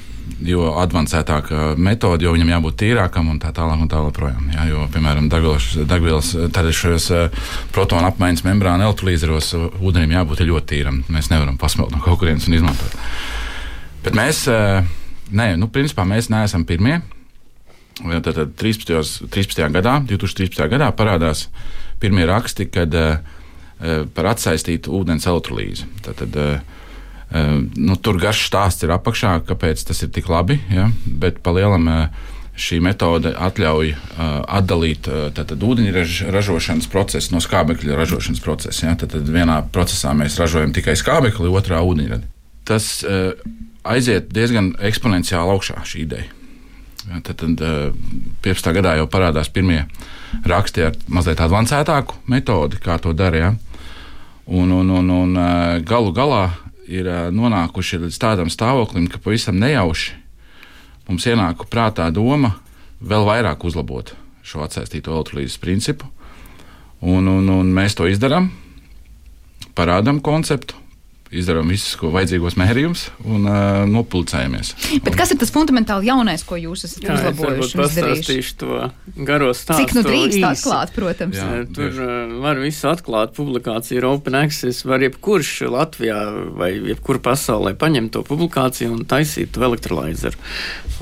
[0.42, 3.80] jo avansētāka metode, jo viņam jābūt tīrākam un tā tālāk.
[3.82, 7.08] Un tā joprojām, jā, jo, piemēram, degvielas, tad šajos
[7.74, 11.02] protonu apmaiņas membrāna elektrolīzeros ūdenim jābūt ļoti tīram.
[11.12, 12.96] Mēs nevaram pasmelt no kaut kurienes un izmantot.
[14.02, 14.44] Bet mēs,
[15.30, 17.00] nē, nu, principā mēs neesam pirmie.
[18.00, 19.28] Tad, tad 13.
[19.30, 19.68] 13.
[19.74, 20.64] gadā, 2013.
[20.72, 21.46] gadā parādās
[22.02, 23.18] pirmie raksti, kad uh,
[24.14, 25.86] par atsaistītu ūdens elektrolīzi.
[26.06, 26.82] Tad, tad, uh,
[27.30, 30.88] uh, nu, tur garš stāsts ir apakšā, kāpēc tas ir tik labi, ja?
[31.06, 31.90] bet pa lielam
[32.58, 34.20] šī metode ļauj uh,
[34.58, 38.86] atdalīt uh, ūdeņraža ražošanas procesu no skābekļa ražošanas procesa.
[38.90, 38.96] Ja?
[38.98, 42.28] Tad, tad vienā procesā mēs ražojam tikai skābekli, otrā ūdeņradi.
[42.68, 43.32] Tas uh,
[43.88, 46.41] aiziet diezgan eksponenciāli augšā šī ideja.
[47.02, 47.62] Tad, tad
[48.42, 48.72] 15.
[48.76, 49.82] gadā jau parādās pirmie
[50.46, 53.52] raksti ar mazliet avansētāku metodi, kā to darīja.
[53.52, 53.82] Ja?
[54.46, 55.36] Un, un, un, un
[55.86, 56.44] galu galā
[56.90, 60.18] ir nonākuši līdz tādam stāvoklim, ka pavisam nejauši
[61.08, 62.56] mums ienāka prātā doma
[63.02, 66.08] vēl vairāk uzlabot šo atsaistīto elektrolīzes principu.
[67.02, 68.50] Un, un, un mēs to izdarām,
[69.78, 70.78] parādām konceptu,
[71.32, 74.72] izdarām visus ko vajadzīgos mērījumus un uh, nopulcējamies.
[75.04, 77.68] Bet kas ir tas fundamentāli jaunais, ko jūs esat Jā, uzlabojuši?
[77.68, 78.78] Es pastāstīšu to
[79.28, 79.86] garo stāstu.
[79.86, 81.38] Cik nu drīkst atklāt, protams.
[81.40, 86.18] Jā, Tur uh, var visu atklāt, publikācija ir open access, var jebkurš Latvijā
[86.58, 90.36] vai jebkur pasaulē paņemt to publikāciju un taisīt to elektrolīzeru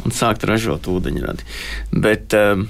[0.05, 1.49] un sākt ražot ūdeņradi.
[2.07, 2.63] Bet, uh,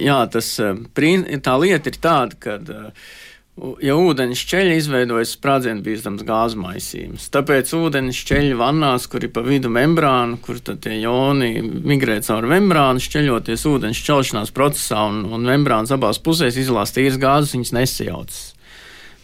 [0.00, 3.12] jā, tas, uh, tā lieta ir tāda, ka uh,
[3.54, 9.70] Ja ūdens šķeļa izveidojas sprādzienbīstams gāzes maisījums, tāpēc ūdens šķeļa vannās, kur ir pa vidu
[9.70, 16.18] membrāna, kur tie joni migrē cauri membrānu, šķeļoties ūdens šķelšanās procesā un, un membrānas abās
[16.18, 18.42] pusēs izlās tīras gāzes, viņas nesajaucas.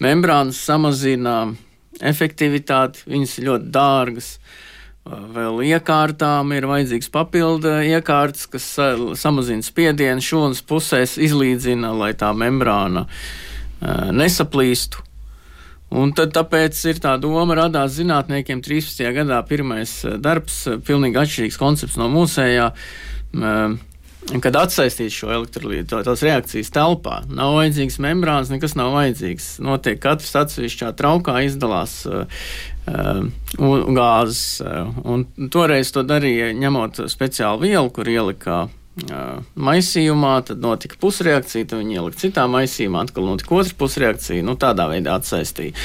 [0.07, 1.35] Membrānas samazina
[1.99, 4.33] efektivitāti, viņas ir ļoti dārgas.
[5.11, 8.73] Vēl iekārtām ir vajadzīgs papildu iekārtas, kas
[9.19, 13.31] samazina spiedienu šūnas pusēs, izlīdzina, lai tā membrāna uh,
[13.81, 15.07] nesaplīstu.
[15.91, 19.03] Un tad tāpēc ir tā doma radās zinātniekiem 13.
[19.17, 22.69] gadā pirmais darbs, pilnīgi atšķirīgs koncepts no mūsējā,
[24.45, 27.25] kad atsaistīt šo elektrolītu, tās reakcijas telpā.
[27.27, 29.57] Nav vajadzīgs membrāns, nekas nav vajadzīgs.
[29.67, 32.05] Notiek katrs atsevišķā traukā izdalās
[32.87, 34.45] gāzes.
[35.03, 38.69] Un toreiz to darīja ņemot speciālu vielu, kur ielikā
[39.55, 44.45] maisījumā, tad notika pusreakcija, tad viņi ielika citā maisījumā, atkal notika otra pusreakcija.
[44.47, 45.77] Nu, tādā veidā atsaistīja.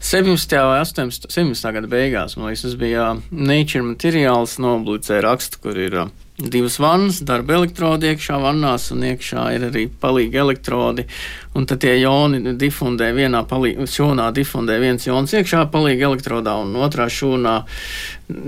[0.00, 0.58] 17.
[0.70, 1.30] vai 18.
[1.34, 1.72] 17.
[1.78, 5.98] gada beigās, man liekas, tas bija Nature Materials noblūcē rakstu, kur ir
[6.38, 11.06] divas vannas, darba elektrodi iekšā vannās, un iekšā ir arī palīgi elektrodi.
[11.54, 16.74] Un tad tie joni difundē vienā palīgi, šūnā, difundē viens jons iekšā palīgi elektrodā, un
[16.82, 17.52] otrā šūnā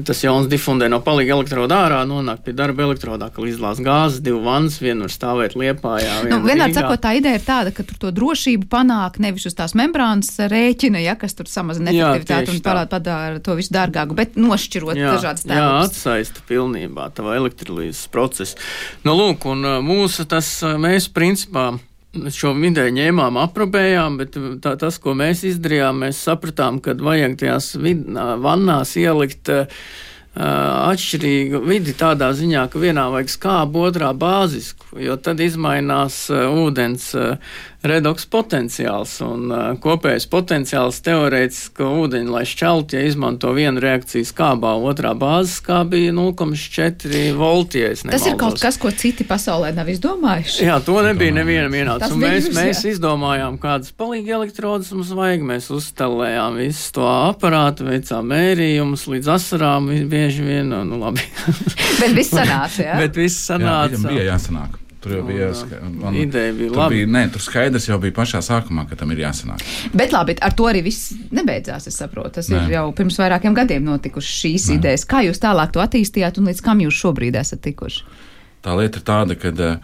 [0.09, 4.41] tas jons difundē no palīga elektroda ārā, nonāk pie darba elektrodā, ka izlās gāzes, divi
[4.43, 6.19] vannas, viena var stāvēt liepājā.
[6.33, 9.77] Nu, vienmēr sakot, tā ideja ir tāda, ka tur to drošību panāk nevis uz tās
[9.79, 14.99] membrānas rēķina, ja, kas tur samazina efektivitāti un parāda padara to visu dārgāku, bet nošķirot
[14.99, 15.61] jā, dažādas tēmas.
[15.61, 18.59] Jā, atsaista pilnībā tava elektrolīzes procesu.
[19.07, 21.75] Nu, lūk, un mūsu tas, mēs principā
[22.35, 27.73] šo vidē ņēmām, aprobējām, bet tā, tas, ko mēs izdarījām, mēs sapratām, ka vajag tajās
[27.81, 28.05] vid,
[28.43, 29.87] vannās ielikt uh,
[30.37, 37.09] atšķirīgu vidi tādā ziņā, ka vienā vajag skābu, otrā bāzisku, jo tad izmainās uh, ūdens
[37.17, 37.57] uh,
[37.91, 44.75] redoks potenciāls un uh, kopējais potenciāls teorētiski ūdeņi, lai šķelt, ja izmanto vienu reakciju skābā,
[44.91, 47.83] otrā bāzes skābī 0,4 volti.
[47.85, 50.65] Ja Tas ir kaut kas, ko citi pasaulē nav izdomājuši.
[50.67, 52.17] Jā, to nebija nevienam ienācis.
[52.21, 52.95] Mēs, jūs, mēs jā.
[52.97, 55.45] izdomājām, kādas palīgi elektrodus mums vajag.
[55.47, 60.73] Mēs uzstelējām visu to aparātu, veicām mērījumus līdz asarām bieži vien.
[60.87, 61.25] Nu, labi.
[62.01, 62.99] Bet viss sanāca, jā?
[63.05, 64.01] Bet viss sanāca.
[64.01, 64.83] Jā, bija jāsanāk.
[65.07, 65.49] Tur jau bija
[66.01, 66.97] man, ideja, bija labi.
[66.97, 69.63] Bija, nē, tur skaidrs jau bija pašā sākumā, ka tam ir jāsanāk.
[69.95, 72.33] Bet labi, ar to arī viss nebeidzās, es saprotu.
[72.41, 72.65] Tas nē.
[72.65, 74.79] ir jau pirms vairākiem gadiem notikušas šīs nē.
[74.81, 75.05] idejas.
[75.07, 78.03] Kā jūs tālāk to attīstījāt un līdz kam jūs šobrīd esat tikuši?
[78.67, 79.77] Tā lieta ir tāda, ka uh,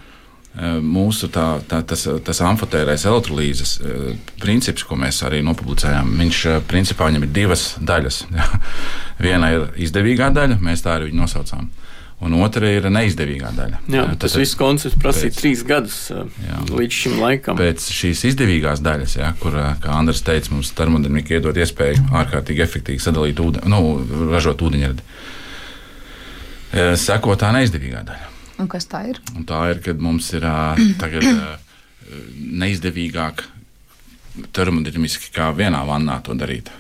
[0.83, 4.11] mūsu tā, tā, tas, tas amfotērais elektrolīzes uh,
[4.43, 8.25] princips, ko mēs arī nopublicējām, viņš uh, principā viņam ir divas daļas.
[9.23, 11.71] Viena ir izdevīgā daļa, mēs tā arī viņu nosaucām
[12.23, 13.81] un otra ir neizdevīgā daļa.
[13.93, 17.59] Jā, tas tad, viss koncepts prasīja trīs gadus jā, līdz šim laikam.
[17.61, 23.03] Pēc šīs izdevīgās daļas, jā, kur, kā Andris teica, mums termodinamika iedod iespēju ārkārtīgi efektīvi
[23.03, 25.09] sadalīt ūdeni, nu, ražot ūdeņradi.
[27.03, 28.31] Seko tā neizdevīgā daļa.
[28.63, 29.19] Un kas tā ir?
[29.35, 30.47] Un tā ir, kad mums ir
[31.01, 31.27] tagad
[32.63, 33.43] neizdevīgāk
[34.57, 36.71] termodinamiski kā vienā vannā to darīt.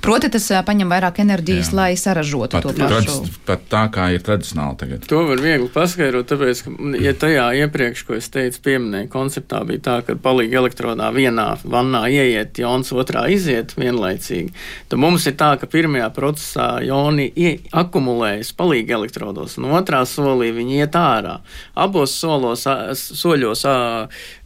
[0.00, 1.76] Proti, tas paņem vairāk enerģijas, Jā.
[1.76, 3.16] lai saražotu Pat, to pašu.
[3.20, 5.06] trad, pat tā kā ir tradicionāli tagad.
[5.10, 9.84] To var viegli paskaidrot, tāpēc, ka, ja tajā iepriekš, ko es teicu, pieminēju, konceptā bija
[9.88, 14.54] tā, ka palīgi elektrodā vienā vannā ieiet, jons otrā iziet vienlaicīgi,
[14.88, 17.30] tad mums ir tā, ka pirmajā procesā joni
[17.72, 21.38] akumulējas palīgi elektrodos, un otrā solī viņi iet ārā.
[21.74, 22.66] Abos solos,
[22.96, 23.66] soļos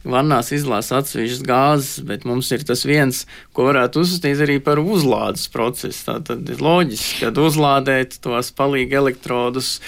[0.05, 3.23] vannās izlās atsevišķas gāzes, bet mums ir tas viens,
[3.55, 6.03] ko varētu uzskatīt arī par uzlādes procesu.
[6.07, 9.79] Tā tad ir loģiski, ka uzlādēt tos palīgi elektrodus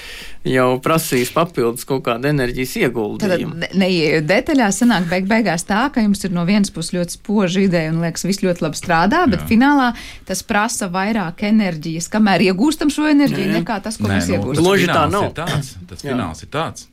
[0.48, 3.56] jau prasīs papildus kaut kādu enerģijas Tad ieguldījumu.
[3.62, 7.62] ne- neieejot detaļās, sanāk beig beigās tā, ka jums ir no vienas puses ļoti spoža
[7.66, 9.48] ideja un liekas, viss ļoti labi strādā, bet Jā.
[9.52, 9.94] finālā
[10.26, 13.62] tas prasa vairāk enerģijas, kamēr iegūstam šo enerģiju, Nē.
[13.62, 14.56] nekā tas, ko Nē, mēs nu, iegūstam.
[14.56, 15.24] tas Gluži tā nav.
[15.24, 16.12] ir tāds, tas Jā.
[16.14, 16.88] fināls ir tāds,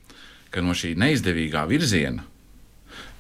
[0.51, 2.23] ka no šī neizdevīgā virziena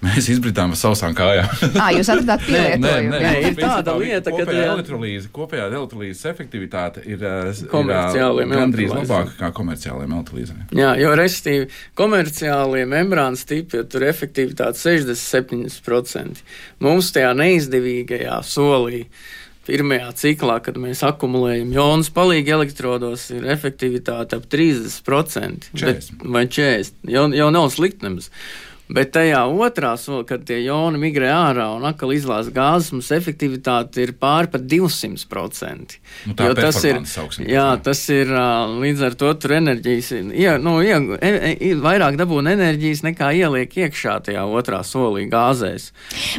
[0.02, 1.50] mēs izbritām ar sausām kājām.
[1.80, 3.12] Ā, jūs atradāt pielietojumu.
[3.12, 3.32] nē, jā.
[3.48, 9.36] ir tāda lieta, ka kopējā elektrolīze, kopējā elektrolīzes efektivitāte ir, ir, ā, Komerciāliem gandrīz labāka
[9.38, 10.66] kā komerciālajiem elektrolīzēm.
[10.80, 16.44] Jā, jo restīvi komerciālie membrānas tipi, tur ir efektivitāte 67%.
[16.84, 19.06] Mums tajā neizdevīgajā solī.
[19.64, 25.70] Pirmajā ciklā, kad mēs akumulējam jonus, palīgi elektrodos, ir efektivitāte ap 30%.
[25.72, 25.80] 40.
[25.80, 26.98] Bet, vai 40.
[27.08, 28.28] Jau, jau nav slikti nemaz.
[28.84, 34.02] Bet tajā otrā solī, kad tie joni migrē ārā un atkal izlās gāzes, mums efektivitāte
[34.04, 35.96] ir pāri par 200%.
[36.28, 37.78] Nu, tā Jo tas ir, sauksim, jā, jā.
[37.80, 38.28] tas ir
[38.82, 43.72] līdz ar to tur enerģijas, ie, nu, ie, e, e, vairāk dabūna enerģijas nekā ieliek
[43.86, 45.88] iekšā tajā otrā solī gāzēs.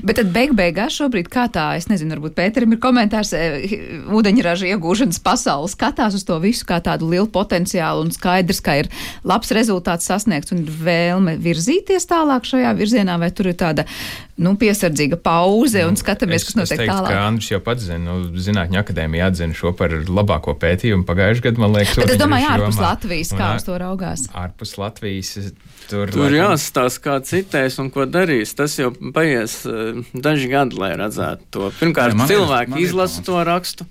[0.06, 3.42] Bet tad beig beigās šobrīd kā tā, es nezinu, varbūt Pēterim ir komentārs, e,
[4.20, 8.94] ūdeņraža iegūšanas pasaules skatās uz to visu kā tādu lielu potenciālu un skaidrs, ka ir
[9.26, 13.86] labs rezultāts sasniegts un vēlme virzīties tālāk šajā virzienā, vai tur ir tāda,
[14.38, 17.08] nu, piesardzīga pauze un skatāmies, Es- kas notiek es teiktu, tālāk.
[17.08, 21.58] Ka Andris jau pats zina, nu, Zinātņu akadēmija atzina šo par labāko pētījumu pagājušajā gadā,
[21.58, 21.96] man liekas.
[21.96, 22.82] Bet es domāju, ārpus jomā.
[22.90, 24.28] Latvijas, kā uz to raugās.
[24.34, 25.34] Ārpus Latvijas
[25.90, 28.56] tur, Tur laikam, jāstāsta, kā citēs un ko darīs.
[28.56, 29.62] Tas jau paies
[30.14, 31.72] daži gadi, lai redzētu to.
[31.80, 33.86] Pirmkārt, Jā, man cilvēki man izlasa to rakstu.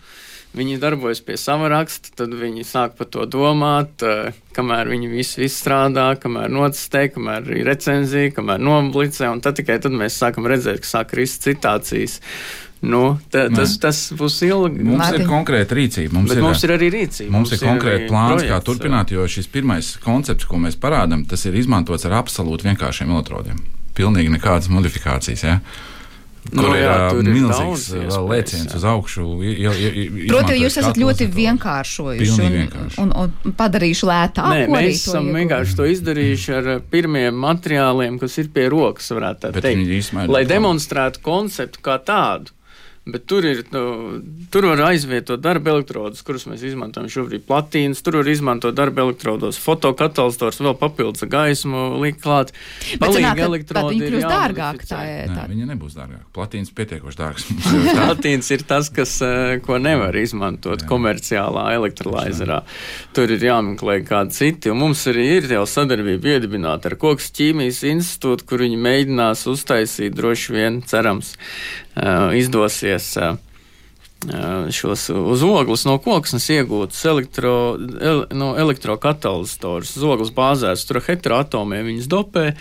[0.55, 5.43] Viņi darbojas pie sava raksta, tad viņi sāk par to domāt, uh, kamēr viņi visu
[5.47, 10.85] izstrādā, kamēr nocistē, kamēr ir recenzija, kamēr noblicē, un tad tikai tad mēs sākam redzēt,
[10.85, 12.21] ka sāk krist citācijas.
[12.85, 14.85] Nu, ta, tas, tas būs ilgi.
[14.85, 15.23] Mums Mārtiņ.
[15.25, 16.13] ir konkrēta rīcība.
[16.19, 17.33] Mums Bet ir, mums ir arī rīcība.
[17.33, 21.25] Mums ir konkrēti arī plāns, kā projekts, turpināt, jo šis pirmais koncepts, ko mēs parādām,
[21.29, 23.63] tas ir izmantots ar absolūti vienkāršiem elektrodiem.
[23.97, 25.47] Pilnīgi nekādas modifikācijas.
[25.49, 25.57] Ja?
[26.53, 29.23] Nu, Kur ir, jā, ir milzīgs iespējas, lēciens uz augšu.
[29.41, 32.49] izmantojot jūs esat ļoti vienkāršojuši
[33.01, 33.15] un, un,
[33.47, 34.75] un padarījuši lētāku.
[34.75, 35.39] Mēs esam iegūt.
[35.41, 39.89] vienkārši to izdarījuši ar pirmiem materiāliem, kas ir pie rokas, varētu tā teikt.
[39.89, 42.53] ir Lai demonstrētu konceptu kā tādu.
[43.05, 43.83] Bet tur, ir, nu,
[44.53, 48.01] tur var aizvietot darba elektrodus, kurus mēs izmantojam šobrīd platīnas.
[48.05, 52.55] Tur var izmantot darba elektrodos, fotokatalizators, vēl papildus gaismu likt klāt.
[53.03, 54.85] Palīgi elektrodi viņi ir kļūst dārgāk.
[54.85, 54.95] jāmodificē.
[54.95, 55.45] Tā, Nē, tā.
[55.51, 56.25] viņa nebūs dārgāka.
[56.35, 57.47] Platīns pietiekoši dārgs.
[57.51, 58.07] Jau ir tā.
[58.09, 60.89] Platīns ir tas, kas, eh, ko nevar izmantot Jā.
[60.89, 62.63] komerciālā elektrolīzerā.
[63.17, 64.71] Tur ir jāmeklē kādi citi.
[64.73, 70.15] Un mums arī ir jau sadarbība iedibināta ar Koks ķīmijas institūtu, kur viņi mēģinās uztaisīt
[70.15, 71.35] droši vien, cerams,
[72.35, 73.17] izdosies.
[73.17, 73.37] eh,
[74.29, 79.97] eh, Šos uz ogles no koksnes iegūtus elektro, el, no elektrokatalizatorus.
[79.97, 82.55] Uz ogles bāzēs tur heteroatomiem viņas dopē.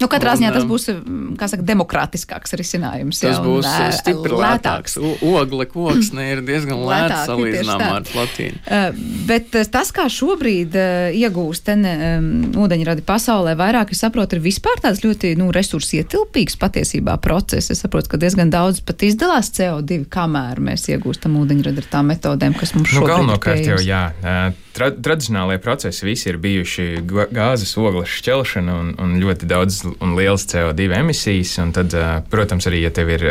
[0.00, 3.20] Nu, katrā ziņā tas būs, mm, kā saka, demokrātiskāks risinājums.
[3.22, 4.96] Tas jā, būs ē, stipri lētāks.
[5.00, 8.60] O- Ogle koksne ir diezgan lēta salīdzinājumā ar platīnu.
[8.66, 8.90] Uh,
[9.26, 12.28] Bet uh, tas, kā šobrīd uh, iegūst ene, um,
[12.66, 17.70] ūdeņradi pasaulē, vairāk es saprotu, ir vispār tāds ļoti nu, resursu ietilpīgs patiesībā process.
[17.74, 22.54] Es saprotu, ka diezgan daudz pat izdalās CO2, kamēr mēs iegūstam ūdeņradi ar tām metodēm,
[22.58, 23.88] kas mums Nu, šobrīd galvenokārt ir jau pieejamas.
[23.88, 24.04] jā.
[24.22, 29.84] ā, Tra, tradicionālie procesi visi ir bijuši gā- gāzes ogles šķelšana un, un ļoti daudz
[29.94, 31.54] un liels CO2 emisijas.
[31.76, 31.96] Tad,
[32.32, 33.24] protams, arī, ja tev ir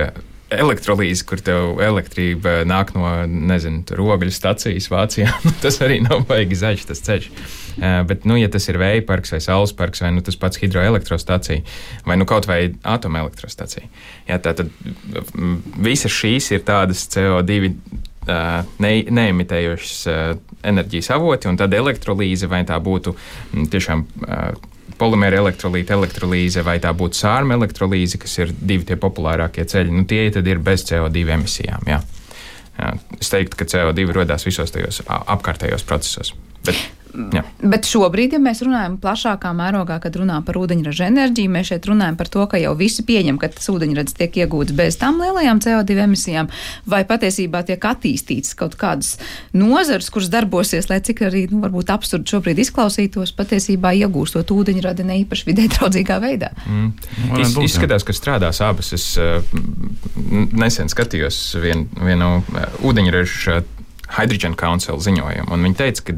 [0.54, 3.84] elektrolīze, kur tev elektrība nāk no, nezinu,
[4.16, 7.30] ogļu stacijas Vācijā, nu, tas arī nav baigi zaļš tas ceļš.
[7.76, 10.62] Uh, bet, nu, ja tas ir vēja parks vai saules parks vai nu, tas pats
[10.62, 11.62] hidroelektrostacija
[12.08, 13.90] vai nu, kaut vai atomelektrostacija,
[14.30, 14.72] jā, tā tad
[15.76, 20.22] visas šīs ir tādas CO2 uh, ne, neemitējošas uh,
[20.66, 23.16] enerģijas avoti, un tad elektrolīze vai tā būtu
[23.72, 24.08] tiešām.
[24.96, 30.06] Polimēra elektrolīte, elektrolīze vai tā būtu sārma elektrolīze, kas ir divi tie populārākie ceļi, nu
[30.08, 31.84] tie tad ir bez CO2 emisijām.
[31.90, 31.98] Jā.
[33.20, 36.32] Es teiktu, ka CO2 rodas visos tajos apkārtējos procesos.
[36.64, 36.80] Bet
[37.16, 37.44] Jā.
[37.64, 42.18] Bet šobrīd, ja mēs runājam plašākā mērogā, kad runā par ūdeņraža enerģiju, mēs šeit runājam
[42.20, 45.98] par to, ka jau visi pieņem, ka tas ūdeņrads tiek iegūts bez tām lielajām CO2
[46.06, 46.50] emisijām,
[46.90, 49.16] vai patiesībā tiek attīstīts kaut kādas
[49.56, 55.22] nozars, kuras darbosies, lai cik arī, nu, varbūt absurdi šobrīd izklausītos, patiesībā iegūstot ūdeņradi ne
[55.24, 56.52] īpaši vidē draudzīgā veidā.
[56.68, 56.92] Mm.
[57.40, 58.92] Iz, izskatās, ka strādās abas.
[58.96, 59.40] Es uh,
[60.56, 63.62] nesen skatījos vien, vienu uh, ūdeņraža
[64.14, 65.58] Hydrogen Council ziņojumu.
[65.66, 66.16] Viņi teica,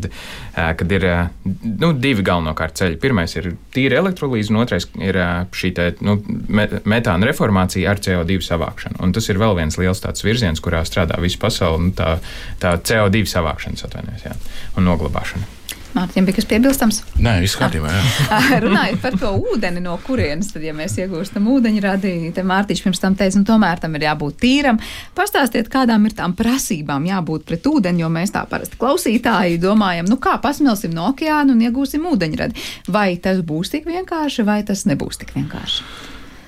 [0.78, 1.06] ka ir
[1.46, 3.00] nu, divi galvenokārt ceļi.
[3.02, 5.20] Pirmais ir tīra elektrolīze, un otrais ir
[5.56, 6.18] šī te, nu,
[6.52, 9.02] metāna reformācija ar CO2 savākšanu.
[9.04, 11.88] Un tas ir vēl viens liels virziens, kurā strādā visa pasaule.
[11.88, 12.18] Nu, tā,
[12.62, 15.56] tā CO2 savākšanas atvainojas un noglabāšana.
[15.98, 17.00] Mārtiņam bija kas piebilstams?
[17.24, 17.92] Nē, viss kārtībā.
[18.66, 23.18] Runājot par to ūdeni, no kurienes tad, ja mēs iegūstam ūdeņradi, te Mārtiņš pirms tam
[23.18, 24.82] teica, nu tomēr tam ir jābūt tīram.
[25.18, 30.20] Pastāstiet, kādām ir tām prasībām jābūt pret ūdeni, jo mēs tā parasti klausītāji domājam, nu
[30.22, 32.68] kā pasmelsim no okeāna un iegūsim ūdeņradi.
[32.94, 35.90] Vai tas būs tik vienkārši, vai tas nebūs tik vienkārši?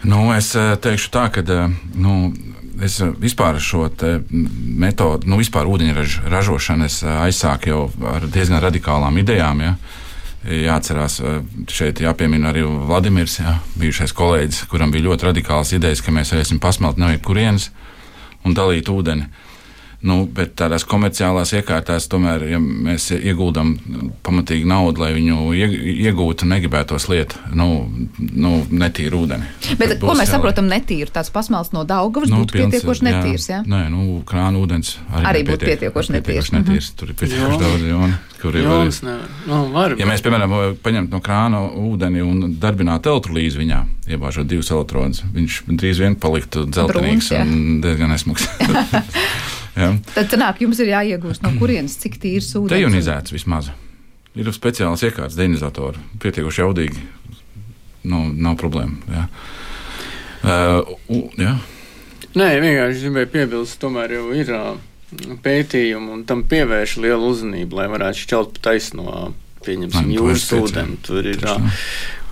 [0.07, 2.13] Nu, es eh, teikšu tā, ka eh, nu,
[2.85, 3.87] es vispār šo
[4.31, 6.89] metodi, nu, vispār ūdeņraža ražošanu
[7.23, 9.65] aizsāku jau ar diezgan radikālām idejām.
[9.65, 9.75] Ja.
[10.49, 11.17] Jāatcerās,
[11.67, 16.61] šeit jāpiemina arī Vladimirs, ja, bijušais kolēģis, kuram bija ļoti radikāls idejas, ka mēs varēsim
[16.63, 17.67] pasmelt no jebkurienes
[18.47, 19.27] un dalīt ūdeni.
[19.99, 23.73] Nu, bet tādās komerciālās iekārtās, tomēr, ja mēs ieguldam
[24.23, 25.49] pamatīgi naudu, lai viņu
[26.07, 27.67] iegūtu, negribētos lietu, nu,
[28.31, 29.49] nu, netīru ūdeni.
[29.81, 31.11] Bet, ko mēs saprotam, netīru?
[31.11, 33.59] Tāds pasmēls no Daugavas nu, būtu pilns, pietiekoši netīrs, jā?
[33.67, 36.53] Nē, nu, krāna ūdens arī, arī būtu pietiekoši netīrs.
[36.55, 36.91] netīrs.
[36.95, 38.23] Tur ir pietiekoši daudz jonu.
[38.39, 43.11] Kur ir Jonas, var, nu, var, ja mēs, piemēram, paņemtu no krāna ūdeni un darbinātu
[43.11, 43.81] elektrolīzi viņā,
[44.15, 48.47] iebāžot divus elektrodus, viņš drīz vien paliktu dzeltenīgs Brūns, un diezgan nesmugs.
[49.79, 49.93] Ja.
[50.15, 52.75] Tad sanāk, jums ir jāiegūst no kurienes, cik tīrs ūdens.
[52.75, 53.71] Deionizēts vismaz.
[54.37, 57.07] Ir speciāls iekārts, deinizatori, pietiekuši jaudīgi.
[58.09, 58.99] Nav, nav problēma.
[59.11, 59.25] Ja.
[60.39, 61.57] Uh, uh, ja.
[62.37, 64.69] Nē, vienkārši gribēju piebilst, tomēr jau ir uh,
[65.43, 69.17] pētījumi un tam pievērš lielu uzmanību, lai varētu šķelt pa taisno,
[69.65, 70.99] pieņemsim, jūras ūdeni.
[71.07, 71.43] Tur ir.
[71.43, 71.83] Uh,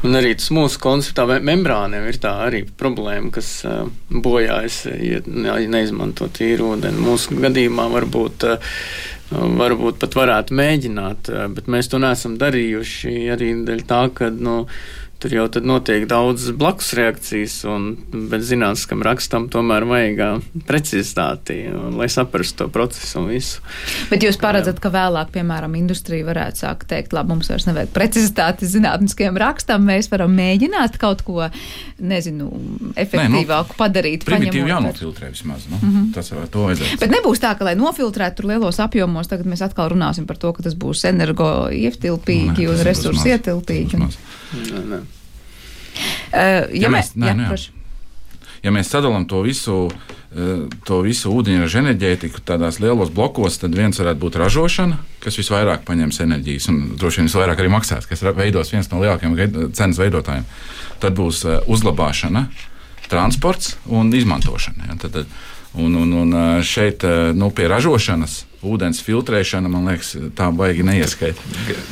[0.06, 5.22] Un arī tas mūsu konceptā membrāniem ir tā arī problēma, kas uh, bojājas, ja
[5.74, 7.02] neizmanto tīru ūdeni.
[7.02, 8.78] Mūsu gadījumā varbūt, uh,
[9.58, 14.60] varbūt pat varētu mēģināt, uh, bet mēs to neesam darījuši arī dēļ tā, ka, nu,
[15.18, 17.88] Tur jau notiek daudz blakus reakcijas, un
[18.30, 21.56] bez zinātniskam rakstam tomēr vajag precizitāti,
[21.98, 23.64] lai saprastu to procesu un visu.
[24.12, 28.70] Bet jūs paredzat, ka vēlāk, piemēram, industrija varētu sākt teikt, labi, mums vairs nevajag precizitāti
[28.70, 31.50] zinātniskiem rakstam, mēs varam mēģināt kaut ko,
[31.98, 32.52] nezinu,
[32.94, 34.26] efektīvāku Nē, nu, padarīt.
[34.28, 35.66] Primitīvi jānofiltrē vismaz.
[35.72, 36.14] Nu, mm -hmm.
[36.14, 37.00] Tas var to vajadzētu.
[37.02, 40.54] Bet nebūs tā, ka, lai nofiltrētu tur lielos apjomos, tagad mēs atkal runāsim par to,
[40.54, 43.98] ka tas būs energo ietilpīgi un resursu ietilpīgi.
[44.54, 45.02] Nē, nē.
[46.28, 47.48] Uh, ja, ja mēs, nē, jā, nē,
[48.64, 49.88] ja mēs sadalām to visu,
[50.86, 56.20] to visu ūdeņraža enerģētiku tādos lielos blokos, tad viens varētu būt ražošana, kas visvairāk paņems
[56.26, 60.46] enerģijas un droši vien visvairāk arī maksās, kas veidos viens no lielākajiem cenas veidotājiem.
[61.02, 62.48] Tad būs uzglabāšana,
[63.08, 64.92] transports un izmantošana.
[64.92, 65.24] Ja, tad,
[65.78, 67.06] un, un, un šeit
[67.38, 71.44] nu, pie ražošanas ūdens filtrēšana, man liekas, tā baigi neieskaita.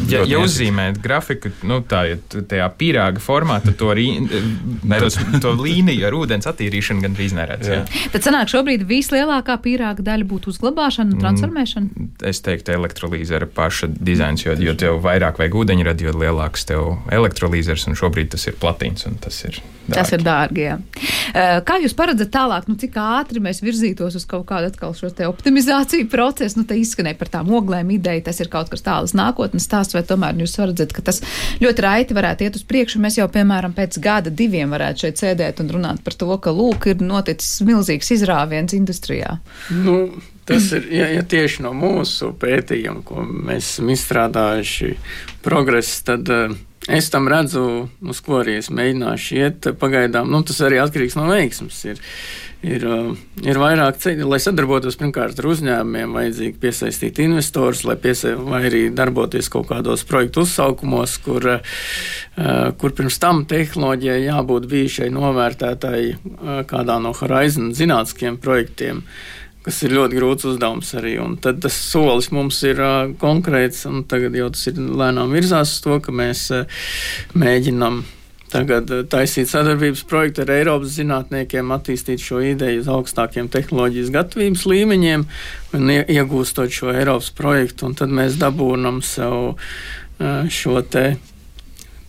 [0.09, 4.07] Ja, ja uzzīmēt grafiku, nu, tā, tajā pīrāga formā, tad to, rī,
[5.03, 7.69] tos, to līniju ar ūdens attīrīšanu gandrīz neredz.
[7.69, 7.81] Jā.
[7.83, 8.09] Jā.
[8.15, 11.91] Tad sanāk, šobrīd vislielākā pīrāga daļa būtu uzglabāšana un transformēšana?
[11.93, 16.95] Mm, es teiktu, elektrolīzera paša dizains, jo, jo tev vairāk vajag ūdeņradi, jo lielāks tev
[17.13, 19.93] elektrolīzers, un šobrīd tas ir platīns, un tas ir dārgi.
[19.93, 20.77] Tas ir dārgi, jā.
[21.67, 25.27] Kā jūs paredzat tālāk, nu, cik ātri mēs virzītos uz kaut kādu atkal šo te
[25.29, 26.54] optimizāciju procesu?
[26.55, 30.03] Nu, te izskanēja par tām oglēm ideja, tas ir kaut kas tāls nākotnes stāsts, vai
[30.07, 31.21] tomēr jūs redzēt, ka tas
[31.63, 33.01] ļoti raiti varētu iet uz priekšu.
[33.03, 36.89] Mēs jau, piemēram, pēc gada diviem varētu šeit sēdēt un runāt par to, ka lūk,
[36.91, 39.39] ir noticis milzīgs izrāviens industrijā.
[39.83, 39.99] Nu.
[40.45, 44.91] Tas ir ja, ja tieši no mūsu pētījuma, ko mēs esam izstrādājuši,
[45.41, 46.53] progress, tad uh,
[46.85, 49.67] Es tam redzu, uz ko arī es mēģināšu iet.
[49.81, 51.79] Pagaidām nu, tas arī atkarīgs no veiksmes.
[51.89, 52.01] Ir,
[52.65, 53.11] ir, uh,
[53.45, 58.83] ir vairāk ceļu, lai sadarbotos pirmkārt ar uzņēmumiem, vajadzīgi piesaistīt investorus, lai piesa, vai arī
[58.95, 66.61] darboties kaut kādos projektu uzsaukumos, kur, uh, kur pirms tam tehnoloģijai jābūt bijušai novērtētāji uh,
[66.69, 69.03] kādā no Horizon zinātniskiem projektiem
[69.65, 71.15] kas ir ļoti grūts uzdevums arī.
[71.23, 75.73] Un tad tas solis mums ir uh, konkrēts, un tagad jau tas ir lēnām virzās
[75.77, 76.85] uz to, ka mēs uh,
[77.33, 78.03] mēģinām
[78.55, 85.27] tagad taisīt sadarbības projektu ar Eiropas zinātniekiem, attīstīt šo ideju uz augstākiem tehnoloģijas gatavības līmeņiem
[85.75, 87.91] un iegūstot šo Eiropas projektu.
[87.99, 89.55] Tad mēs dabūnam sev
[90.49, 91.07] šo te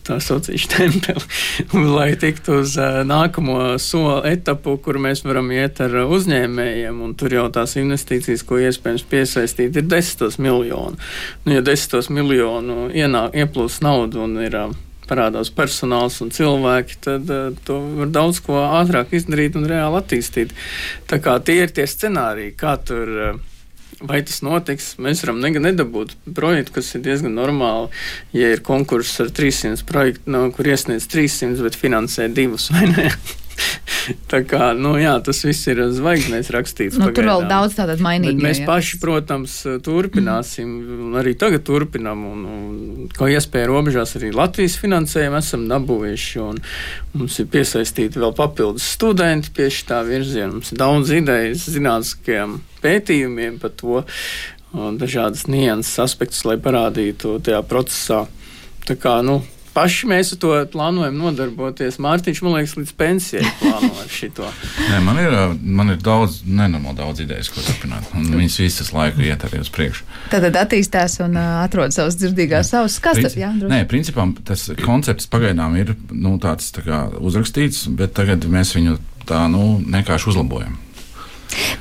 [0.07, 5.99] tā saucīšu tempeli, lai tiktu uz uh, nākamo soli etapu, kur mēs varam iet ar
[6.05, 7.03] uzņēmējiem.
[7.19, 10.97] Tur jau tās investīcijas, ko iespējams piesaistīt, ir desmitos miljonu.
[11.45, 14.75] Nu, ja desmitos miljonu ienāk, ieplūst naudu un ir uh,
[15.09, 20.55] parādās personāls un cilvēki, tad uh, to var daudz ko ātrāk izdarīt un reāli attīstīt.
[21.09, 23.13] Tā kā tie ir tie scenāriji, kā tur.
[23.29, 23.45] Uh,
[23.97, 24.91] Vai tas notiks?
[25.01, 27.87] Mēs varam nedabūt projektu, kas ir diezgan normāli.
[28.37, 33.07] Ja ir konkurss ar 300 projektu, no, kur iesniedz 300, bet finansē divus vai ne?
[34.31, 36.97] Tā kā, nu, jā, tas viss ir zvaigznēs rakstīts.
[36.99, 38.39] Nu, tur vēl daudz tādu mainīgu.
[38.43, 38.67] Mēs jā.
[38.69, 41.17] paši, protams, turpināsim, mm.
[41.19, 46.61] arī tagad turpinām, un, un ko iespēja robežās arī Latvijas finansējumu esam dabūjuši, un
[47.17, 50.53] mums ir piesaistīti vēl papildus studenti pie šī virziena.
[50.55, 54.01] Mums ir daudz idejas zinātniskiem pētījumiem par to,
[54.73, 58.25] dažādas nianses aspektus, lai parādītu tajā procesā.
[58.87, 59.41] Tā kā, nu,
[59.77, 61.99] paši mēs to plānojam nodarboties.
[62.01, 64.49] Mārtiņš, man liekas, līdz pensijai plāno ar šo.
[64.89, 68.09] Nē, man ir, man ir daudz, nenormāli daudz idejas, ko turpināt.
[68.15, 70.07] Viņas visas laiku iet arī uz priekšu.
[70.33, 72.97] Tad attīstās un atrod savas dzirdīgās savas.
[73.03, 73.69] Kas Princi, tas ir?
[73.69, 78.97] Nē, principā tas koncepts pagaidām ir nu, tāds tā kā, uzrakstīts, bet tagad mēs viņu
[79.29, 80.77] tā nu, vienkārši uzlabojam.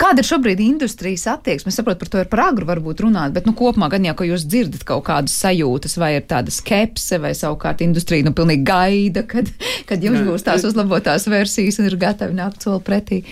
[0.00, 1.72] Kāda ir šobrīd industrijas attieksme?
[1.72, 4.28] Es saprotu, par to ir par agru varbūt runāt, bet nu, kopumā gan jau, ka
[4.28, 9.26] jūs dzirdat kaut kādas sajūtas, vai ir tāda skepse, vai savukārt industrija nu, pilnīgi gaida,
[9.28, 9.50] kad,
[9.88, 13.22] kad jums būs tās uzlabotās versijas un ir gatavi nākt soli pretī.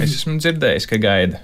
[0.00, 1.42] Es esmu dzirdējis, ka gaida.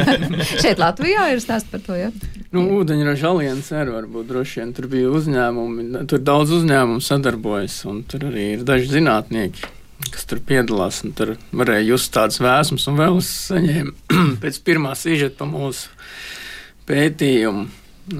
[0.64, 1.94] Šeit Latvijā ir stāsts par to.
[1.94, 2.10] Ja?
[2.50, 8.02] Nu, ūdeņraža alianse arī varbūt droši vien tur bija uzņēmumi, tur daudz uzņēmumu sadarbojas, un
[8.10, 9.73] tur arī ir daži zinātnieki
[10.10, 11.02] kas tur piedalās.
[11.18, 13.94] Tur varēja just tādas vēsmas, un vēl es saņēmu
[14.42, 15.92] pēc pirmā sižeta pa mūsu
[16.88, 17.68] pētījumu.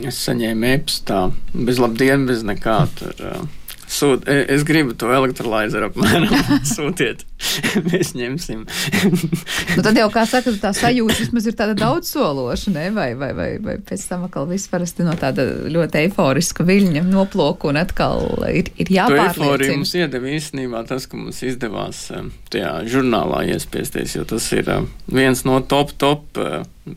[0.08, 2.78] Es saņēmu e-pastā, bez labdienas, bez nekā.
[2.96, 3.63] Tur, uh,
[3.94, 6.32] Sūt, e, es gribu to elektrolīzeru apmēram
[6.74, 7.22] sūtiet.
[7.90, 8.64] Mēs ņemsim.
[8.64, 12.88] nu, tad jau, kā saka, tā sajūta vismaz ir tāda daudzsološa, ne?
[12.96, 17.70] Vai, vai, vai, vai pēc tam atkal viss parasti no tāda ļoti eiforiska viļņa noplūka
[17.70, 19.30] un atkal ir, ir jāpārliecina.
[19.30, 22.24] Eifórija mums iedeva īstenībā tas, ka mums izdevās e,
[22.54, 24.80] tajā žurnālā iespiesties, jo tas ir e,
[25.20, 26.42] viens no top, top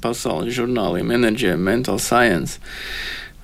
[0.01, 2.59] pasaules žurnāliem and Mental Science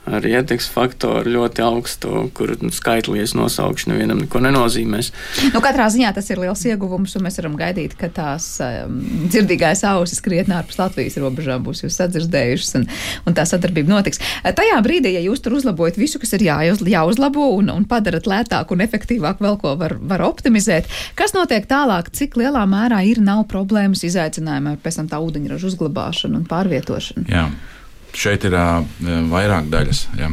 [0.10, 5.12] ar ietekmes faktoru ļoti augstu, kur nu, skaitli es nosaukšu, nevienam neko nenozīmēs.
[5.54, 9.00] Nu, katrā ziņā tas ir liels ieguvums, un mēs varam gaidīt, ka tās um,
[9.32, 12.88] dzirdīgais ausis krietni ārpus Latvijas robežām būs jūs sadzirdējušas, un,
[13.30, 14.20] un tā sadarbība notiks.
[14.44, 18.74] Tajā brīdī, ja jūs tur uzlabojat visu, kas ir jāuz, jāuzlabo, un, un padarat lētāk
[18.76, 20.90] un efektīvāk vēl ko var, var optimizēt,
[21.20, 25.72] kas notiek tālāk, cik lielā mērā ir nav problēmas izaicinājumi ar pēc tam tā ūdeņraža
[25.72, 27.32] uzglabāšanu un pārvietošanu?
[27.32, 27.48] Jā
[28.18, 28.84] šeit ir uh,
[29.32, 30.08] vairāk daļas.
[30.20, 30.32] Ja.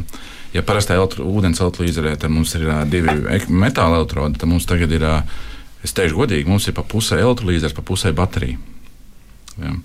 [0.50, 3.12] Ja parastā elektro, ūdens elektrolīzerē mums ir uh, divi
[3.54, 5.44] metāla elektrodi, tad mums tagad ir, uh,
[5.86, 8.58] es teikšu godīgi, mums ir pa pusē elektrolīzers, pa pusē baterija.
[9.60, 9.76] Ja.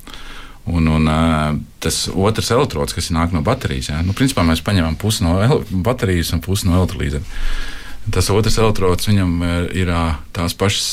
[0.65, 4.97] Un, un uh, tas otrs elektrods, kas nāk no baterijas, ja, nu, principā mēs paņemam
[4.97, 5.37] pusi no
[5.85, 7.21] baterijas un pusi no elektrolīzera.
[8.13, 9.31] Tas otrs elektrods viņam
[9.73, 9.89] ir
[10.33, 10.89] tās pašas,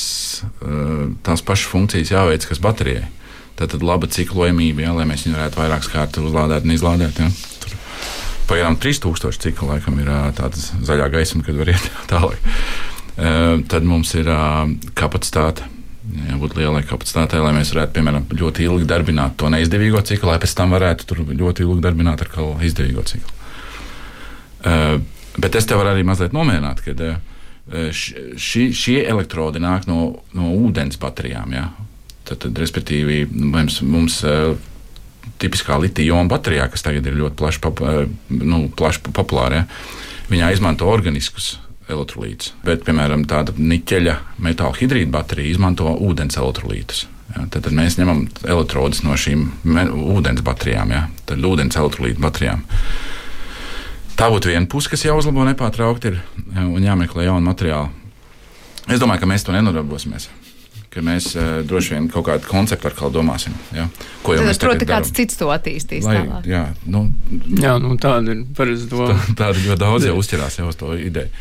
[1.25, 3.05] tās pašas funkcijas jāveic, kas baterijai.
[3.63, 7.21] Tātad laba ciklojamība, ja, lai mēs viņu varētu vairākas kārtas uzlādēt un izlādēt.
[7.63, 7.77] Tur
[8.49, 12.51] pagaidām 3000 ciklu laikam ir tāda zaļā gaisma, kad var iet tālāk.
[13.71, 14.31] Tad mums ir
[14.99, 15.69] kapacitāte.
[16.03, 20.57] Jābūt lielai kapacitātei, lai mēs varētu, piemēram, ļoti ilgi darbināt to neizdevīgo ciklu, lai pēc
[20.59, 23.31] tam varētu tur ļoti ilgi darbināt ar kaut izdevīgo ciklu.
[25.39, 27.15] Bet es te varu arī mazliet nomierināt, ka
[27.95, 31.55] šie, šie elektrodi nāk no, no ūdens baterijām.
[31.55, 31.69] Ja?
[32.33, 34.55] Tad, tad, respektīvi, mums, mums uh,
[35.43, 37.99] tipiskā litija-jona baterijā, kas tagad ir ļoti plaši, uh,
[38.41, 39.67] nu, plaši populāra, ja,
[40.31, 41.59] viņā izmanto organiskus
[41.93, 42.55] elektrolītus.
[42.65, 47.05] Bet, piemēram, tāda niķeļa metāla hidrīta baterija izmanto ūdens elektrolītus.
[47.35, 49.51] Ja, tad, tad mēs ņemam elektrodus no šīm
[50.17, 52.65] ūdens baterijām, ja, tad ūdens elektrolītu baterijām.
[54.17, 56.23] Tā būtu viena puse, kas jāuzlabo nepārtraukti ir,
[56.65, 57.93] un jāmeklē jauni materiāli.
[58.89, 60.31] Es domāju, ka mēs to nenodarbosimies
[60.93, 63.55] ka mēs uh, droši vien kaut kādu konceptu atkal domāsim.
[63.73, 63.87] Ja?
[64.25, 66.05] Ko jau Tad, mēs proti, kāds cits to attīstīs.
[66.05, 66.49] Lai, tālāk.
[66.51, 66.63] jā,
[66.93, 67.07] nu,
[67.63, 69.17] jā nu, tāda ir parasti doma.
[69.17, 71.33] Tā, tāda ļoti daudz jau uzķerās jau uz to ideju.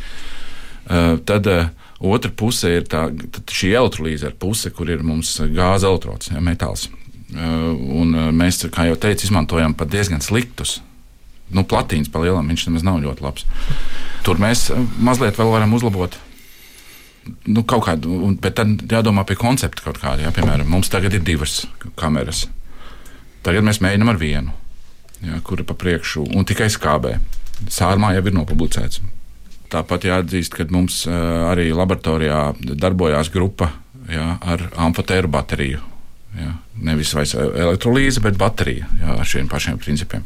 [0.92, 1.68] Uh, tad uh,
[2.00, 3.06] otra puse ir tā,
[3.52, 6.88] šī elektrolīze puse, kur ir mums gāze elektrods, ja, metāls.
[7.32, 7.70] Uh,
[8.02, 10.80] un uh, mēs, kā jau teicu, izmantojam pat diezgan sliktus.
[11.52, 13.48] Nu, platīns pa lielam viņš nemaz nav ļoti labs.
[14.24, 14.70] Tur mēs
[15.04, 16.16] mazliet vēl varam uzlabot
[17.48, 20.26] nu, kaut kādu, un, bet tad jādomā pie koncepta kaut kāda.
[20.26, 21.62] Jā, piemēram, mums tagad ir divas
[22.00, 22.48] kameras.
[23.46, 24.56] Tagad mēs mēģinām ar vienu,
[25.26, 27.18] jā, kura pa priekšu un tikai skābē.
[27.70, 29.02] Sārmā jau ir nopublicēts.
[29.72, 33.70] Tāpat jāatzīst, ka mums arī laboratorijā darbojās grupa
[34.12, 35.80] jā, ar amfotēru bateriju.
[36.32, 36.54] Jā.
[36.88, 40.24] Nevis vairs elektrolīze, bet baterija jā, ar šiem pašiem principiem.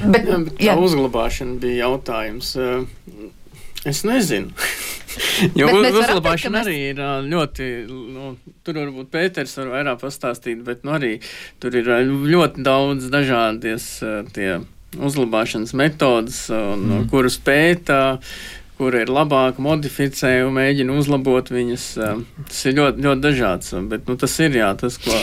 [0.00, 0.76] Bet, jā, bet tā jā.
[0.80, 2.54] uzglabāšana bija jautājums.
[3.88, 4.52] Es nezinu.
[5.58, 6.68] jo uz, uzglabāšana mēs...
[6.68, 7.68] arī ir ļoti.
[7.88, 11.16] Nu, tur varbūt Pēters var vairāk pastāstīt, bet nu, arī
[11.62, 13.88] tur ir ļoti daudz dažādas
[14.92, 17.06] uzglabāšanas metodas, un, mm.
[17.12, 18.00] kuras pēta
[18.82, 21.88] kur ir labāk, modificē un mēģina uzlabot viņas.
[22.50, 25.18] Tas ir ļoti, ļoti dažāds, bet nu, tas ir jā, tas, ko.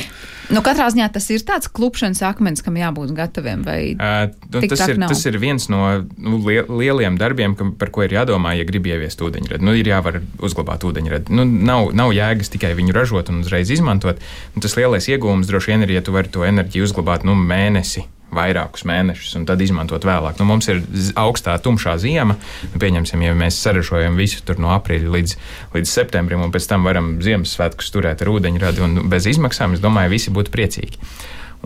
[0.49, 3.65] Nu, katrā ziņā tas ir tāds klupšanas akmens, kam jābūt gataviem.
[3.67, 5.11] Uh, tas, ir, nav?
[5.11, 5.81] tas ir viens no
[6.17, 6.39] nu,
[6.79, 9.65] lieliem darbiem, kam, par ko ir jādomā, ja grib ieviest ūdeņradi.
[9.65, 11.35] Nu, ir jāvar uzglabāt ūdeņradi.
[11.35, 14.23] Nu, nav, nav jēgas tikai viņu ražot un uzreiz izmantot.
[14.55, 18.07] Nu, tas lielais iegūms droši vien ir, ja tu vari to enerģiju uzglabāt nu, mēnesi
[18.35, 20.37] vairākus mēnešus un tad izmantot vēlāk.
[20.39, 20.81] Nu, mums ir
[21.19, 22.37] augstā, tumšā ziema.
[22.73, 25.35] Nu, pieņemsim, ja mēs saražojam visu no aprīļa līdz,
[25.75, 30.13] līdz septembrim, un pēc tam varam Ziemassvētkus turēt ar ūdeņradi un bez izmaksām, es domāju,
[30.13, 31.01] visi būtu priecīgi.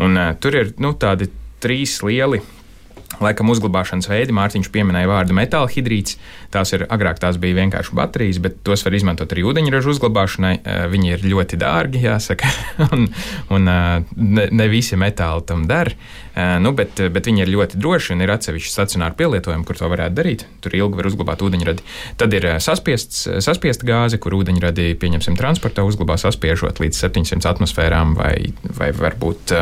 [0.02, 1.30] Un, uh, tur ir nu, tādi
[1.64, 2.42] trīs lieli
[3.22, 6.18] Laikam uzglabāšanas veidi, Mārtiņš pieminēja vārdu metāla hidrīts.
[6.54, 10.54] Tās ir agrāk tās bija vienkārši baterijas, bet tos var izmantot arī ūdeņraža uzglabāšanai.
[10.58, 12.50] Eh, viņi ir ļoti dārgi, jāsaka,
[12.90, 13.08] un,
[13.54, 15.94] un eh, ne, ne visi metāli tam der.
[16.34, 19.90] Eh, nu, bet, bet viņi ir ļoti droši un ir atsevišķi stacionāri pielietojumi, kur to
[19.92, 20.48] varētu darīt.
[20.66, 21.86] Tur ilgi var uzglabāt ūdeņradi.
[22.22, 28.36] Tad ir saspiests, saspiesta gāze, kur ūdeņradi, pieņemsim, transportā uzglabā saspiežot līdz 700 atmosfērām vai,
[28.74, 29.54] vai varbūt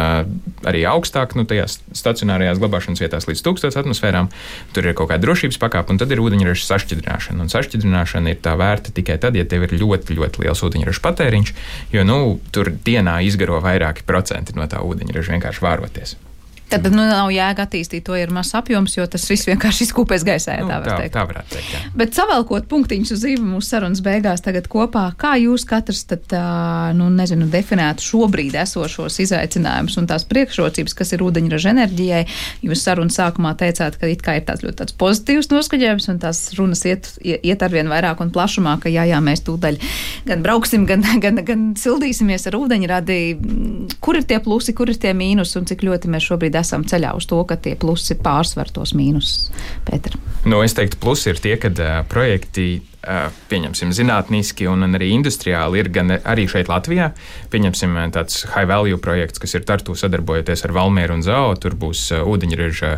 [0.67, 4.31] arī augstāk, nu, tajās stacionārajās glabāšanas vietās līdz 1000 atmosfērām.
[4.75, 7.43] Tur ir kaut kāda drošības pakāpe, un tad ir ūdeņraža sašķidrināšana.
[7.43, 11.53] Un sašķidrināšana ir tā vērta tikai tad, ja tev ir ļoti, ļoti liels ūdeņraža patēriņš,
[11.95, 12.19] jo nu,
[12.55, 16.17] tur dienā izgaro vairāki procenti no tā ūdeņraža vienkārši vāroties.
[16.71, 20.25] Tad nu, nav jēga attīstīt to, ja ir mazs apjoms, jo tas viss vienkārši izkūpēs
[20.27, 20.57] gaisā.
[20.57, 21.15] Ja nu, tā, var tā, teikt.
[21.17, 21.73] tā varētu teikt.
[21.75, 21.81] Jā.
[21.99, 26.31] Bet savelkot punktiņus uz zīme mūsu sarunas beigās tagad kopā, kā jūs katrs tad,
[26.97, 32.23] nu, nezinu, definētu šobrīd esošos izaicinājumus un tās priekšrocības, kas ir ūdeņraža enerģijai?
[32.65, 36.41] Jūs sarunas sākumā teicāt, ka it kā ir tāds ļoti tāds pozitīvs noskaņojums un tās
[36.57, 39.79] runas iet, iet arvien vairāk un plašumā, ka jā, jā, mēs tūdaļ
[40.29, 43.19] gan brauksim, gan, gan, gan sildīsimies ar ūdeņradi.
[44.01, 47.13] Kur ir tie plusi, kur ir tie mīnus un cik ļoti mēs šobrīd esam ceļā
[47.17, 49.49] uz to, ka tie plusi pārsver tos mīnusus.
[50.45, 55.89] Nu, es teiktu, plusi ir tie, ka uh, projekti pieņemsim, zinātniski un arī industriāli ir
[55.93, 57.11] gan arī šeit Latvijā.
[57.53, 61.55] Pieņemsim tāds high value projekts, kas ir Tartu sadarbojoties ar Valmieru un Zao.
[61.57, 62.91] Tur būs ūdeņraža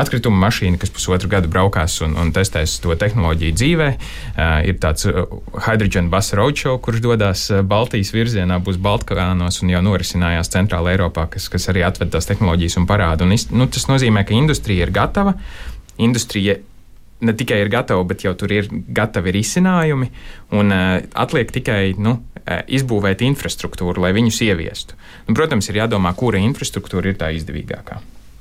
[0.00, 3.90] atkrituma mašīna, kas pusotru gadu braukās un, un testēs to tehnoloģiju dzīvē.
[4.70, 5.04] Ir tāds
[5.66, 11.50] Hydrogen Bus Roadshow, kurš dodas Baltijas virzienā, būs Baltkānos un jau norisinājās Centrāla Eiropā, kas,
[11.52, 13.28] kas arī atved tās tehnoloģijas un parāda.
[13.28, 15.36] Un, nu, tas nozīmē, ka industrija ir gatava.
[16.00, 16.56] Industrija
[17.20, 20.10] ne tikai ir gatava, bet jau tur ir gatavi risinājumi.
[20.56, 24.98] Un, uh, atliek tikai nu, uh, izbūvēt infrastruktūru, lai viņus ieviestu.
[25.28, 28.00] Nu, protams, ir jādomā, kura infrastruktūra ir tā izdevīgākā.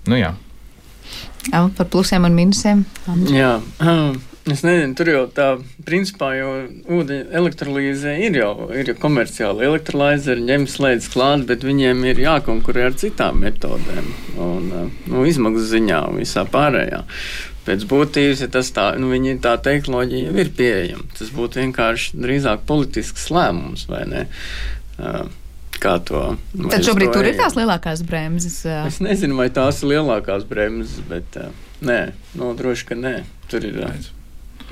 [0.10, 0.34] Nu, jā.
[1.50, 2.82] Jā, par plusiem un mīnusiem.
[3.32, 3.54] Jā,
[4.50, 5.48] es nezinu, tur jau tā,
[5.88, 6.50] principā, jau
[7.00, 12.90] ūdeņa elektrolīze ir jau, ir jau komerciāli elektrolīzeri, ņem slēdz klāt, bet viņiem ir jākonkurē
[12.90, 14.12] ar citām metodēm
[14.42, 14.68] un
[15.08, 17.04] nu, izmaksu ziņā un visā pārējā
[17.70, 21.06] pēc būtības, ja tas tā, nu, viņi, tā tehnoloģija jau ir pieejama.
[21.18, 24.26] Tas būtu vienkārši drīzāk politisks lēmums, vai ne?
[25.00, 25.24] Uh,
[25.80, 26.26] kā to.
[26.60, 28.62] Tad šobrīd tur ir tās lielākās bremzes.
[28.68, 31.54] Es nezinu, vai tās ir lielākās bremzes, bet uh,
[31.86, 32.02] nē,
[32.40, 33.20] no, droši, ka nē.
[33.50, 33.84] Tur ir.
[33.86, 34.19] Uh,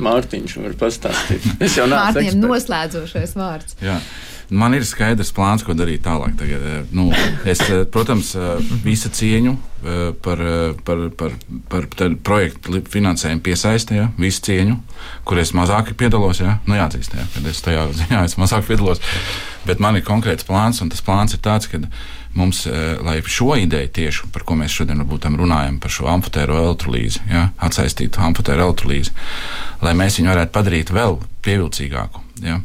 [0.04, 1.46] Mārtiņš var pastāstīt.
[1.64, 2.20] Es jau nācu.
[2.20, 3.78] Mārtiņam noslēdzošais vārds.
[3.84, 4.00] Jā.
[4.48, 6.38] Man ir skaidrs plāns, ko darīt tālāk.
[6.40, 7.10] Tagad, eh, nu,
[7.44, 9.58] es, eh, protams, eh, visu cieņu
[10.24, 10.40] par,
[10.84, 11.34] par, par,
[11.70, 11.86] par
[12.26, 14.80] projektu finansējumu piesaistē, ja, visu cieņu,
[15.24, 16.40] kur es mazāk piedalos.
[16.42, 19.00] Ja, nu, jāatzīst, ja, kad es tajā ziņā es mazāk piedalos.
[19.68, 21.78] Bet man ir konkrēts plāns, un tas plāns ir tāds, ka
[22.38, 22.64] mums,
[23.04, 28.22] lai šo ideju tieši par ko mēs šodien runājam, par šo amfotēro elektrolīzi, ja, atsaistītu
[28.22, 29.14] amfotēro elektrolīzi,
[29.82, 32.24] lai mēs viņu varētu padarīt vēl pievilcīgāku.
[32.46, 32.62] Ja,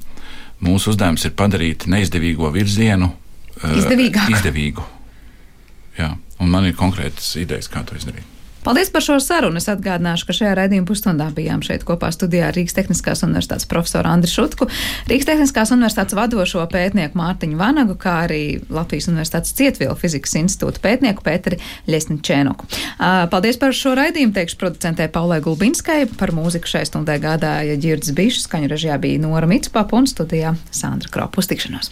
[0.63, 4.37] Mūsu uzdevums ir padarīt neizdevīgo virzienu uh, izdevīgāku.
[4.37, 4.85] izdevīgu.
[5.99, 8.32] Jā, un man ir konkrētas idejas, kā to izdarīt.
[8.63, 9.59] Paldies par šo sarunu.
[9.59, 14.31] Es atgādināšu, ka šajā raidījuma pusstundā bijām šeit kopā studijā Rīgas Tehniskās Universitātes profesoru Andriu
[14.31, 14.69] Šutku,
[15.11, 21.27] Rīgas Tehniskās Universitātes vadošo pētnieku Mārtiņu Vanagu, kā arī Latvijas Universitātes Cietvielu fizikas institūta pētnieku
[21.27, 21.59] Pēteri
[21.91, 22.71] Ļesničēnoku.
[23.35, 26.05] Paldies par šo raidījumu, teikšu producentē Paulai Gulbinskai.
[26.21, 31.11] Par mūziku šai stundai gādāja Ģirds Bišs, skaņu režijā bija Nora Mitspapa un studijā Sandra
[31.11, 31.43] Kropa.
[31.43, 31.81] Uz tikšanos!